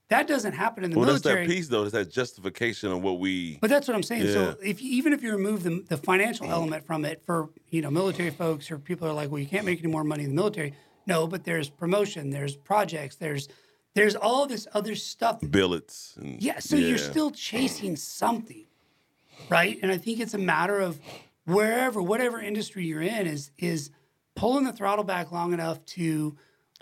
[0.09, 1.35] that doesn't happen in the military.
[1.35, 1.83] well, that's that piece though.
[1.83, 3.59] That's that justification of what we.
[3.61, 4.27] But that's what I'm saying.
[4.27, 4.33] Yeah.
[4.33, 6.51] So if you- even if you remove the, the financial mm.
[6.51, 9.67] element from it for you know military folks or people are like, well, you can't
[9.67, 10.75] make any more money in the military.
[11.07, 13.49] No, but there's promotion, there's projects, there's
[13.95, 15.41] there's all this other stuff.
[15.51, 16.15] billets.
[16.17, 18.67] And, Yeah, so you're still chasing something,
[19.49, 19.79] right?
[19.83, 21.01] And I think it's a matter of
[21.47, 23.91] wherever, whatever industry you're in, is is
[24.37, 26.37] pulling the throttle back long enough to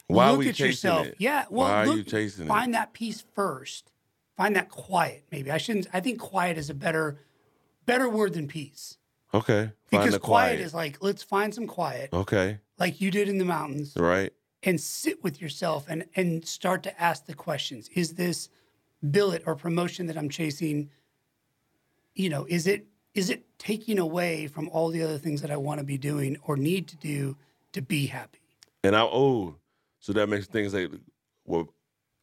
[0.09, 1.07] Why are look at yourself.
[1.09, 1.17] it?
[1.19, 2.49] Yeah, well, Why are look, you chasing it?
[2.49, 3.91] find that peace first.
[4.37, 5.25] Find that quiet.
[5.33, 5.89] Maybe I shouldn't.
[5.93, 7.19] I think quiet is a better
[7.87, 8.99] better word than peace
[9.33, 9.63] Okay.
[9.65, 10.57] Find because the quiet.
[10.57, 10.61] quiet.
[10.61, 12.59] is like let's find some quiet, okay.
[12.79, 14.33] like you did in the mountains, Right.
[14.63, 17.89] and sit with yourself and and start to ask the questions.
[17.95, 18.49] Is this
[19.11, 20.91] billet or promotion that I'm chasing?
[22.15, 25.57] You know, is it is it taking away from all the other things that I
[25.57, 27.37] want to be doing or need to do
[27.73, 28.41] to be happy?
[28.85, 29.57] And I oh,
[30.07, 30.89] so that makes things like
[31.47, 31.69] well,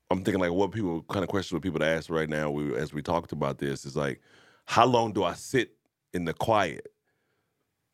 [0.09, 2.49] I'm thinking like what people kind of questions what people to ask right now.
[2.49, 4.21] We as we talked about this is like,
[4.63, 5.73] how long do I sit
[6.13, 6.93] in the quiet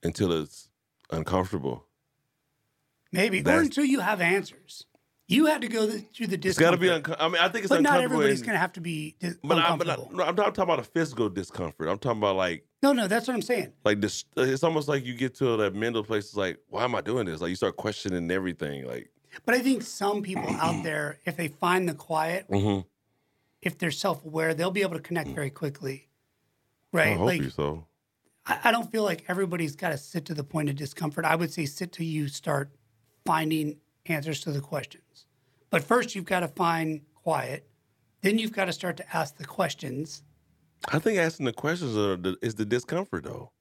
[0.04, 0.70] until it's
[1.10, 1.88] uncomfortable?
[3.12, 4.86] Maybe or until you have answers.
[5.28, 6.48] You had to go th- through the discomfort.
[6.48, 7.26] It's got to be uncomfortable.
[7.26, 9.58] I mean, I think it's but not everybody's going to have to be dis- but,
[9.58, 10.18] I, but I, uncomfortable.
[10.18, 11.90] no, I'm not talking about a physical discomfort.
[11.90, 13.74] I'm talking about like no, no, that's what I'm saying.
[13.84, 14.24] like this.
[14.38, 16.26] It's almost like you get to that mental place.
[16.26, 17.42] It's like, why am I doing this?
[17.42, 18.86] Like you start questioning everything.
[18.86, 19.10] Like,
[19.46, 22.86] But I think some people out there, if they find the quiet, mhm.
[23.62, 26.08] if they're self-aware, they'll be able to connect very quickly.
[26.92, 27.14] Right?
[27.14, 27.86] I hope like you so.
[28.46, 31.26] I, I don't feel like everybody's got to sit to the point of discomfort.
[31.26, 32.72] I would say sit till you start
[33.26, 35.26] finding answers to the questions.
[35.70, 37.68] But first, you've got to find quiet.
[38.22, 40.24] Then you've got to start to ask the questions.
[40.88, 43.52] I think asking the questions are the, is the discomfort though.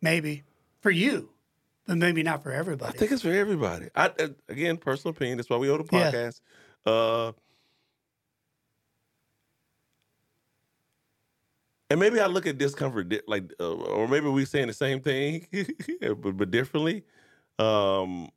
[0.00, 0.42] Maybe
[0.80, 1.30] for you,
[1.86, 2.94] but maybe not for everybody.
[2.94, 3.88] I think it's for everybody.
[3.94, 5.38] I uh, again, personal opinion.
[5.38, 6.10] That's why we a Yeah.
[6.12, 6.40] podcast.
[6.86, 7.32] Uh,
[11.90, 15.00] and maybe I look at discomfort di- like, uh, or maybe we saying the same
[15.00, 15.46] thing,
[16.00, 17.04] but, but differently.
[17.58, 18.30] Um,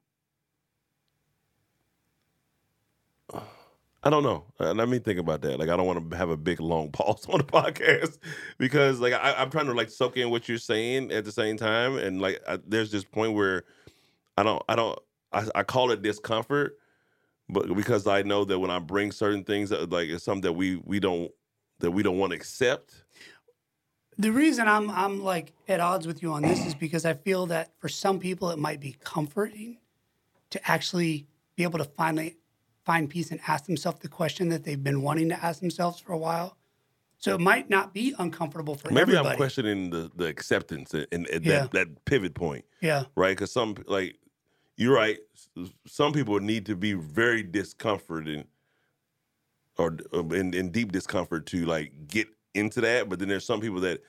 [4.06, 4.44] I don't know.
[4.60, 5.58] Uh, let me think about that.
[5.58, 8.20] Like, I don't want to have a big long pause on the podcast
[8.60, 11.58] because, like, I, I'm trying to like soak in what you're saying at the same
[11.58, 13.64] time, and like, I, there's this point where
[14.38, 14.98] I don't, I don't,
[15.34, 16.78] I, I call it discomfort,
[17.50, 20.76] but because I know that when I bring certain things, like, it's something that we
[20.86, 21.32] we don't
[21.80, 23.04] that we don't want to accept.
[24.20, 27.48] The reason I'm I'm like at odds with you on this is because I feel
[27.48, 29.80] that for some people it might be comforting
[30.52, 31.26] to actually
[31.56, 32.38] be able to finally
[32.86, 36.14] find peace and ask themselves the question that they've been wanting to ask themselves for
[36.14, 36.56] a while.
[37.18, 39.30] So it might not be uncomfortable for Maybe everybody.
[39.30, 41.62] I'm questioning the the acceptance and, and, and Yeah.
[41.62, 42.66] that that pivot point.
[42.82, 43.36] Yeah, right?
[43.36, 44.20] Because some like
[44.78, 45.18] you're right.
[45.88, 48.46] Some people need to be very discomforted
[49.78, 53.10] or uh, in, in deep discomfort to like get into that.
[53.10, 54.02] But then there's some people that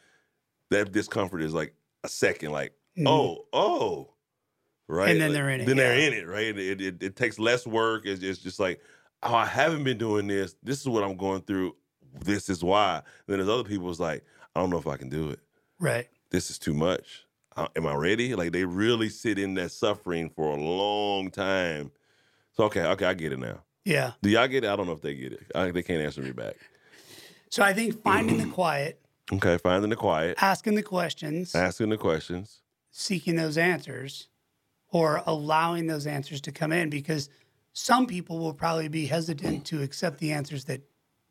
[0.71, 1.75] that discomfort is like
[2.05, 2.73] a second, like
[3.07, 4.11] oh oh,
[4.89, 5.11] right.
[5.11, 6.57] And then Like, they're in it, Then they're in it, right?
[6.59, 8.07] It, it it takes less work.
[8.07, 8.81] It's, it's just like
[9.23, 10.55] oh, I haven't been doing this.
[10.63, 11.75] This is what I'm going through.
[12.21, 13.03] This is why.
[13.27, 14.25] then there's other people's like
[14.55, 15.41] I don't know if I can do it
[15.79, 16.09] right.
[16.31, 17.25] this is too much.
[17.57, 18.35] uh, am I ready?
[18.35, 21.91] Like they really sit in that suffering for a long time.
[22.53, 23.63] So okay, okay, I get it now.
[23.85, 24.13] Yeah.
[24.23, 24.69] Do y'all get it?
[24.69, 25.45] I don't know if they get it.
[25.55, 26.57] I, they can't answer me back.
[27.51, 29.01] So I think finding the quiet,
[29.33, 32.63] Okay, finding the quiet, asking the questions, asking the questions.
[32.93, 34.29] seeking those answers,
[34.97, 37.29] or allowing those answers to come in because
[37.73, 40.81] some people will probably be hesitant to accept the answers that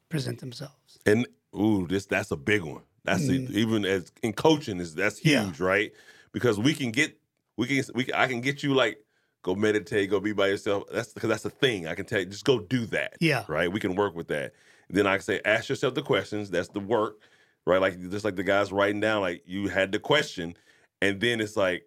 [0.10, 1.00] present themselves.
[1.06, 2.84] And ooh, this that's a big one.
[3.04, 5.26] That's the- even as in coaching is that's Mm.
[5.32, 5.44] Yeah.
[5.46, 5.92] huge, right?
[6.32, 7.18] Because we can get
[7.58, 9.00] we can we I can get you like
[9.42, 10.84] go meditate, go be by yourself.
[10.92, 11.88] That's because that's the thing.
[11.88, 13.14] I can tell you just go do that.
[13.20, 13.46] Yeah.
[13.48, 13.72] Right.
[13.72, 14.54] We can work with that.
[14.90, 16.50] Then I can say ask yourself the questions.
[16.52, 17.18] That's the work,
[17.66, 17.82] right?
[17.82, 20.56] Like just like the guys writing down, like you had the question,
[21.02, 21.86] and then it's like,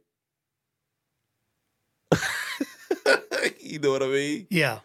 [3.68, 4.46] you know what I mean?
[4.50, 4.80] Yeah.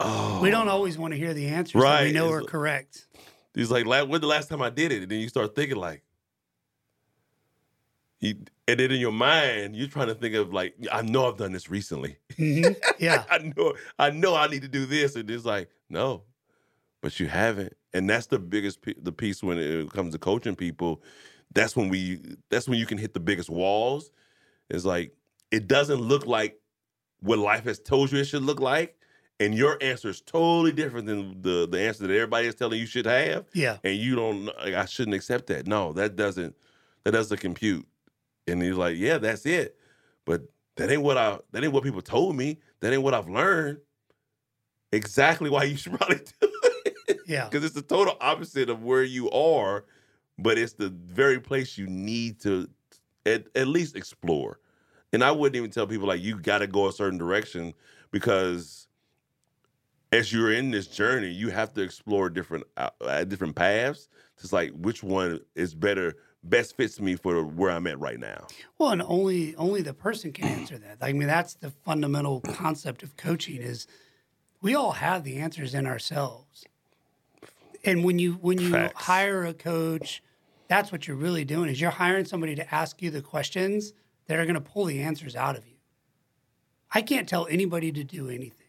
[0.00, 3.06] Oh, We don't always want to hear the answers that we know it's- are correct.
[3.54, 5.02] He's like, "La- when the last time I did it?
[5.02, 6.02] And then you start thinking like,
[8.20, 8.36] you,
[8.68, 11.52] and then in your mind, you're trying to think of like, I know I've done
[11.52, 12.16] this recently.
[12.38, 12.76] Mhm.
[12.98, 13.24] Yeah.
[13.30, 15.16] I know, I know I need to do this.
[15.16, 16.22] And it's like, no,
[17.02, 17.74] but you haven't.
[17.92, 21.02] And that's the biggest, the piece when it comes to coaching people.
[21.54, 24.10] That's when we, that's when you can hit the biggest walls.
[24.70, 25.12] It's like,
[25.50, 26.58] it doesn't look like
[27.22, 28.96] what life has told you it should look like.
[29.40, 32.86] And your answer is totally different than the, the answer that everybody is telling you
[32.86, 33.78] should have Yeah.
[33.82, 35.66] and you don't like, I shouldn't accept that.
[35.66, 36.54] No, that doesn't
[37.04, 37.86] that doesn't compute.
[38.46, 39.76] And he's like, Yeah, that's it.
[40.26, 40.42] But
[40.76, 42.58] that ain't what I that ain't what people told me.
[42.80, 43.78] That ain't what I've learned.
[44.92, 46.52] Exactly why you should probably do
[47.08, 47.18] it.
[47.26, 47.44] Yeah.
[47.48, 49.84] Because it's the total opposite of where you are,
[50.38, 52.68] but it's the very place you need to
[53.26, 54.58] at, at least explore.
[55.12, 57.74] And I wouldn't even tell people like you gotta go a certain direction
[58.10, 58.88] because
[60.12, 64.08] as you're in this journey, you have to explore different uh, uh, different paths.
[64.40, 68.46] Just like which one is better, best fits me for where I'm at right now.
[68.78, 70.98] Well, and only only the person can answer that.
[71.00, 73.86] I mean, that's the fundamental concept of coaching is
[74.60, 76.64] we all have the answers in ourselves.
[77.84, 79.04] And when you when you Facts.
[79.04, 80.22] hire a coach,
[80.68, 83.92] that's what you're really doing is you're hiring somebody to ask you the questions
[84.26, 85.74] that are going to pull the answers out of you.
[86.94, 88.68] I can't tell anybody to do anything.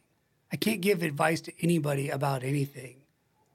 [0.52, 2.98] I can't give advice to anybody about anything,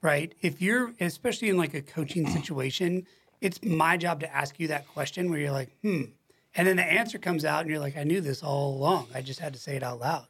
[0.01, 0.33] right?
[0.41, 3.05] If you're, especially in like a coaching situation,
[3.41, 6.03] it's my job to ask you that question where you're like, hmm.
[6.55, 9.07] And then the answer comes out and you're like, I knew this all along.
[9.13, 10.25] I just had to say it out loud.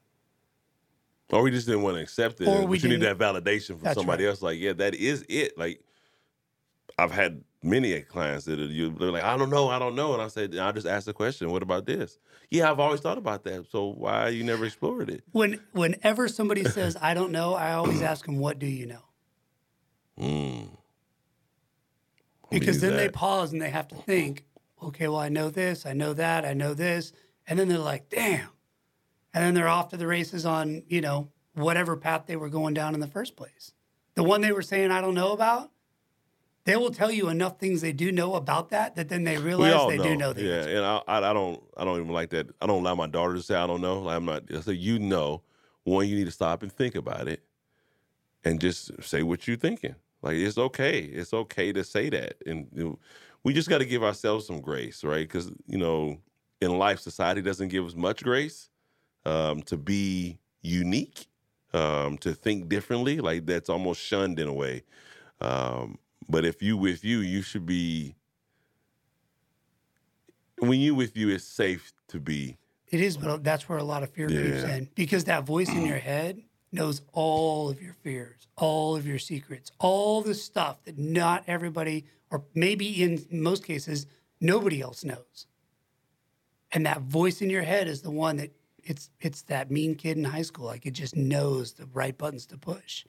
[1.32, 2.48] Or we just didn't want to accept it.
[2.48, 4.32] Or but we you need that validation from somebody right.
[4.32, 4.42] else.
[4.42, 5.58] Like, yeah, that is it.
[5.58, 5.82] Like,
[6.98, 10.14] I've had many clients that are you they're like, I don't know, I don't know,
[10.14, 11.52] and I said, I just asked the question.
[11.52, 12.18] What about this?
[12.50, 13.70] Yeah, I've always thought about that.
[13.70, 15.24] So why you never explored it?
[15.32, 19.04] When whenever somebody says, I don't know, I always ask them, what do you know?
[20.20, 20.70] Mm.
[22.50, 24.46] Because use then they pause and they have to think,
[24.82, 27.14] okay, well, I know this, I know that, I know this.
[27.48, 28.50] And then they're like, damn.
[29.34, 32.74] And then they're off to the races on, you know, whatever path they were going
[32.74, 33.74] down in the first place.
[34.16, 35.72] The one they were saying, I don't know about,
[36.70, 39.88] they will tell you enough things they do know about that that then they realize
[39.88, 40.04] they know.
[40.04, 40.78] do know the yeah, answer.
[40.78, 42.48] and I, I, don't, I don't even like that.
[42.62, 44.02] I don't allow my daughter to say I don't know.
[44.02, 44.44] Like, I'm not.
[44.54, 45.42] I say you know.
[45.84, 47.42] One, you need to stop and think about it,
[48.44, 49.96] and just say what you're thinking.
[50.22, 51.00] Like it's okay.
[51.00, 52.98] It's okay to say that, and
[53.44, 55.28] we just got to give ourselves some grace, right?
[55.28, 56.20] Because you know,
[56.62, 58.70] in life, society doesn't give us much grace
[59.26, 61.28] um, to be unique,
[61.74, 63.20] um, to think differently.
[63.20, 64.84] Like that's almost shunned in a way.
[65.42, 65.98] Um,
[66.30, 68.16] but if you with you, you should be
[70.60, 72.58] when you with you, it's safe to be.
[72.90, 75.86] It is, but that's where a lot of fear creeps in because that voice in
[75.86, 80.98] your head knows all of your fears, all of your secrets, all the stuff that
[80.98, 84.06] not everybody, or maybe in most cases,
[84.42, 85.48] nobody else knows.
[86.72, 88.52] And that voice in your head is the one that
[88.84, 90.66] it's it's that mean kid in high school.
[90.66, 93.06] Like it just knows the right buttons to push.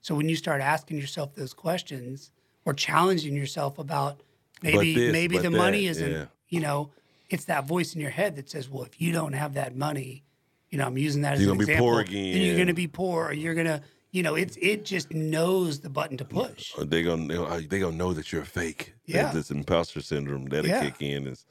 [0.00, 2.30] So when you start asking yourself those questions
[2.68, 4.20] or challenging yourself about
[4.62, 6.26] maybe this, maybe the that, money isn't yeah.
[6.50, 6.90] you know,
[7.30, 10.22] it's that voice in your head that says, "Well, if you don't have that money,
[10.68, 12.66] you know, I'm using that as You're an gonna be example, poor then you're going
[12.66, 16.18] to be poor, or you're going to, you know, it's it just knows the button
[16.18, 16.74] to push.
[16.78, 18.92] They gonna uh, they gonna know that you're fake.
[19.06, 19.32] Yeah.
[19.32, 20.84] this imposter syndrome that'll Yeah.
[20.84, 21.26] kick in.
[21.26, 21.46] Is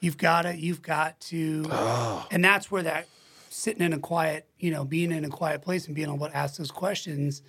[0.00, 3.08] You've got to, you've got to, oh, and that's where that
[3.50, 6.36] sitting in a quiet, you know, being in a quiet place and being able to
[6.36, 7.42] ask those questions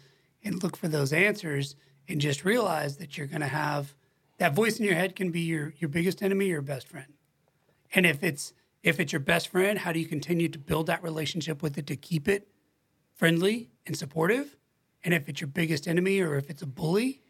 [0.44, 1.76] and look for those answers,
[2.08, 3.94] and just realize that you're going to have
[4.38, 7.14] that voice in your head can be your your biggest enemy, or your best friend.
[7.94, 8.54] And if it's
[8.84, 11.88] if it's your best friend, how do you continue to build that relationship with it
[11.88, 12.48] to keep it
[13.16, 14.56] friendly and supportive?
[15.04, 17.22] And if it's your biggest enemy or if it's a bully,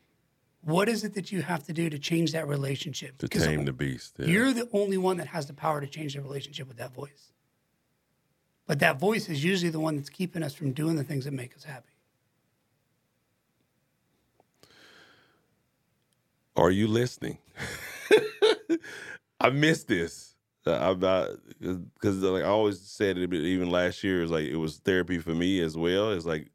[0.61, 3.17] What is it that you have to do to change that relationship?
[3.19, 4.15] To tame the beast.
[4.19, 4.25] yeah.
[4.27, 7.31] You're the only one that has the power to change the relationship with that voice.
[8.65, 11.33] But that voice is usually the one that's keeping us from doing the things that
[11.33, 11.93] make us happy.
[16.57, 17.39] Are you listening?
[19.41, 20.35] I miss this.
[20.65, 21.29] Uh, I'm not
[21.59, 23.33] because like I always said it.
[23.33, 26.11] Even last year, is like it was therapy for me as well.
[26.11, 26.51] It's like,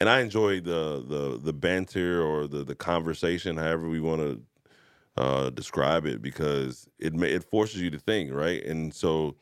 [0.00, 5.22] and I enjoy the the the banter or the the conversation, however we want to
[5.22, 8.64] uh, describe it, because it it forces you to think, right?
[8.64, 9.36] And so,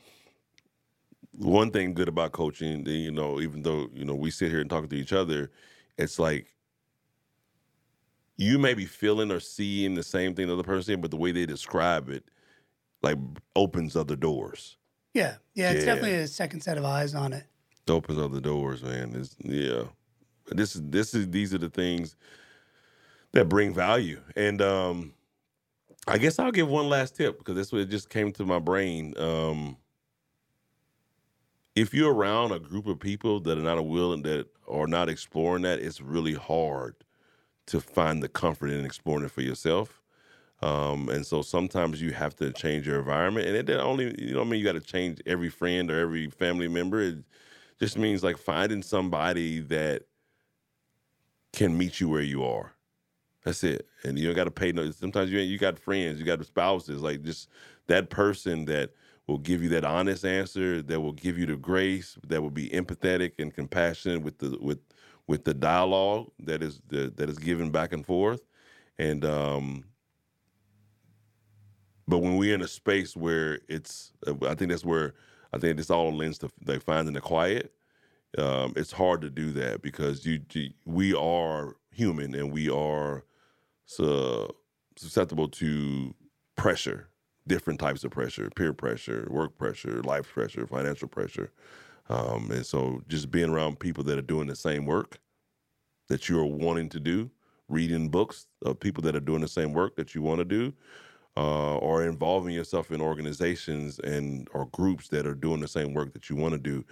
[1.33, 4.71] one thing good about coaching, you know, even though you know we sit here and
[4.71, 5.51] talk to each other,
[5.99, 6.49] it's like
[8.39, 11.33] you may be feeling or seeing the same thing the other person, but the way
[11.33, 12.25] they describe it,
[13.03, 13.19] like
[13.57, 14.79] opens other doors.
[15.15, 15.37] Yeah.
[15.55, 15.73] Yeah.
[15.73, 15.95] It's Yeah.
[15.95, 17.47] definitely a second set of eyes on it.
[17.87, 19.15] it Opens other doors, man.
[19.15, 19.85] It's, yeah,
[20.47, 22.17] this is this is these are the things
[23.33, 24.21] that bring value.
[24.37, 25.15] And um,
[26.07, 29.15] I guess I'll give one last tip because this what just came to my brain.
[29.19, 29.77] Um,
[31.75, 35.63] if you're around a group of people that are not willing that are not exploring
[35.63, 36.95] that, it's really hard
[37.69, 40.03] to find the comfort in exploring it for yourself.
[40.61, 44.35] Um, and so sometimes you have to change your environment, and it don't only you
[44.35, 47.01] know I mean you got to change every friend or every family member.
[47.01, 47.19] It
[47.79, 50.03] just means like finding somebody that
[51.53, 52.73] can meet you where you are.
[53.45, 53.87] That's it.
[54.05, 54.91] And you don't got to pay no.
[54.91, 57.49] Sometimes you ain't, you got friends, you got spouses, like just
[57.87, 58.91] that person that
[59.29, 62.69] will give you that honest answer, that will give you the grace, that will be
[62.71, 64.81] empathetic and compassionate with the with
[65.29, 68.43] with the dialogue that is that, that is given back and forth,
[68.99, 69.85] and um.
[72.09, 75.15] But when we're in a space where it's, I think that's where
[75.53, 77.73] I think this all lends to like finding the quiet.
[78.39, 83.25] Um, it's hard to do that because you, you we are human and we are
[83.87, 84.55] so
[84.97, 86.15] susceptible to
[86.57, 87.09] pressure,
[87.47, 91.53] different types of pressure, peer pressure, work pressure, life pressure, financial pressure.
[92.09, 95.21] Um, and so just being around people that are doing the same work
[96.09, 97.31] that you're wanting to do,
[97.69, 100.73] reading books of people that are doing the same work that you want to do,
[101.37, 106.13] uh, or involving yourself in organizations and or groups that are doing the same work
[106.13, 106.85] that you want to do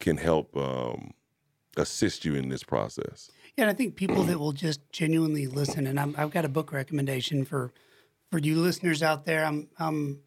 [0.00, 1.12] can help um,
[1.76, 3.30] assist you in this process.
[3.56, 6.48] Yeah, and I think people that will just genuinely listen, and I'm, I've got a
[6.48, 7.72] book recommendation for
[8.30, 9.44] for you listeners out there.
[9.44, 10.20] I'm I'm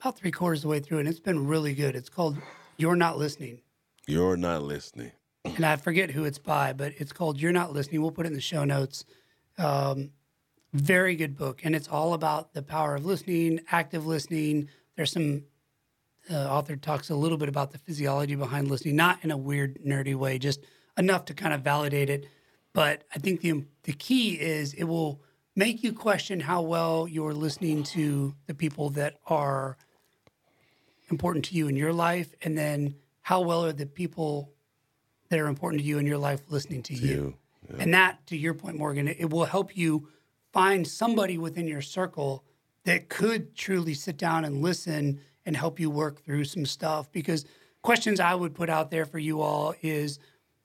[0.00, 1.96] about three quarters of the way through, and it's been really good.
[1.96, 2.38] It's called
[2.76, 3.60] "You're Not Listening,"
[4.08, 5.12] You're not listening.
[5.44, 8.28] and I forget who it's by, but it's called "You're Not Listening." We'll put it
[8.28, 9.04] in the show notes.
[9.58, 10.12] Um,
[10.72, 14.70] very good book, and it's all about the power of listening, active listening.
[14.96, 15.44] There's some
[16.30, 19.78] uh, author talks a little bit about the physiology behind listening, not in a weird
[19.84, 20.60] nerdy way, just
[20.96, 22.26] enough to kind of validate it.
[22.72, 25.20] But I think the the key is it will
[25.54, 29.76] make you question how well you're listening to the people that are
[31.10, 32.94] important to you in your life, and then
[33.28, 34.50] how well are the people
[35.28, 37.36] that are important to you in your life listening to you.
[37.68, 37.76] You.
[37.78, 40.08] And that, to your point, Morgon, it will help you
[40.50, 42.42] find somebody within your circle
[42.84, 47.12] that could truly sit down and listen and help you work through some stuff.
[47.12, 47.44] Because
[47.82, 50.18] questions I would put out there for you all is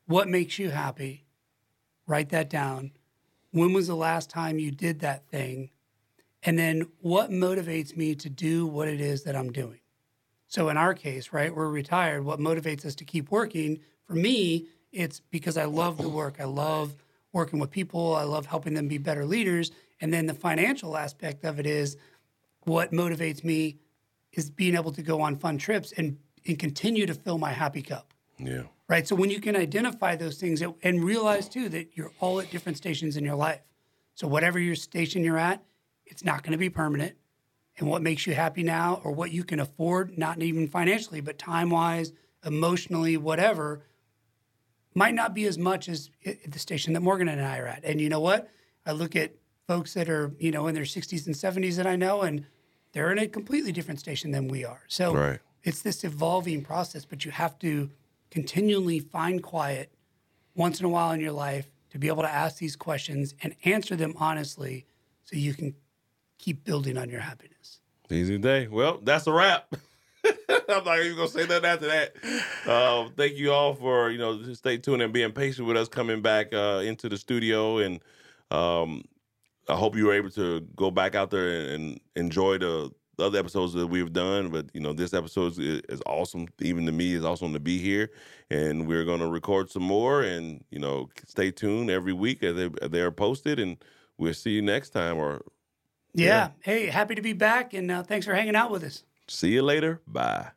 [0.06, 1.26] what makes you happy?
[2.08, 2.92] Write that down.
[3.52, 5.70] When was the last time you did that thing?
[6.42, 9.82] And then what motivates me to do what it is that I'm doing?
[10.54, 12.24] So in our case, right, we're retired.
[12.24, 13.80] What motivates us to keep working?
[14.04, 16.36] For me, it's because I love the work.
[16.40, 16.94] I love
[17.32, 18.16] working with people.
[18.16, 19.72] I love helping them be better leaders.
[20.00, 21.98] And then the financial aspect of it is
[22.66, 23.80] what motivates me
[24.32, 27.82] is being able to go on fun trips and, and continue to fill my happy
[27.82, 28.14] cup.
[28.38, 28.66] Yeah.
[28.88, 29.08] Right.
[29.08, 32.52] So when you can identify those things and- and realize too that you're all at
[32.52, 33.62] different stations in your life.
[34.14, 35.64] So whatever your station you're at,
[36.06, 37.16] it's not going to be permanent.
[37.78, 41.40] And what makes you happy now or what you can afford, not even financially, but
[41.40, 42.14] time wise,
[42.46, 43.84] emotionally, whatever,
[44.94, 47.84] might not be as much as at the station that Morgon and I are at.
[47.84, 48.50] And you know what?
[48.86, 49.34] I look at
[49.68, 52.46] folks that are, you know, in their 60s and 70s that I know, and
[52.92, 54.84] they're in a completely different station than we are.
[54.88, 55.40] So Right.
[55.64, 57.90] it's this evolving process, but you have to
[58.30, 59.92] continually find quiet
[60.56, 63.56] once in a while in your life to be able to ask these questions and
[63.64, 64.86] answer them honestly
[65.24, 65.76] so you can
[66.38, 67.53] keep building on your happiness.
[68.10, 68.68] Easy day.
[68.68, 69.74] Well, that's a wrap.
[70.70, 72.14] I'm not even gonna say nothing after that.
[72.66, 76.22] Uh, thank you all for you know stay tuned and being patient with us coming
[76.22, 78.00] back uh, into the studio, and
[78.52, 79.04] um,
[79.68, 83.26] I hope you were able to go back out there and, and enjoy the, the
[83.26, 84.50] other episodes that we've done.
[84.50, 86.48] But you know this episode is, is awesome.
[86.62, 88.10] Even to me, is awesome to be here,
[88.50, 90.22] and we're gonna record some more.
[90.22, 93.78] And you know stay tuned every week as they, they are posted, and
[94.18, 95.42] we'll see you next time or
[96.14, 96.50] Yeah.
[96.62, 99.04] Hey, happy to be back, and uh, thanks for hanging out with us.
[99.28, 100.02] see you later.
[100.08, 100.50] Bye.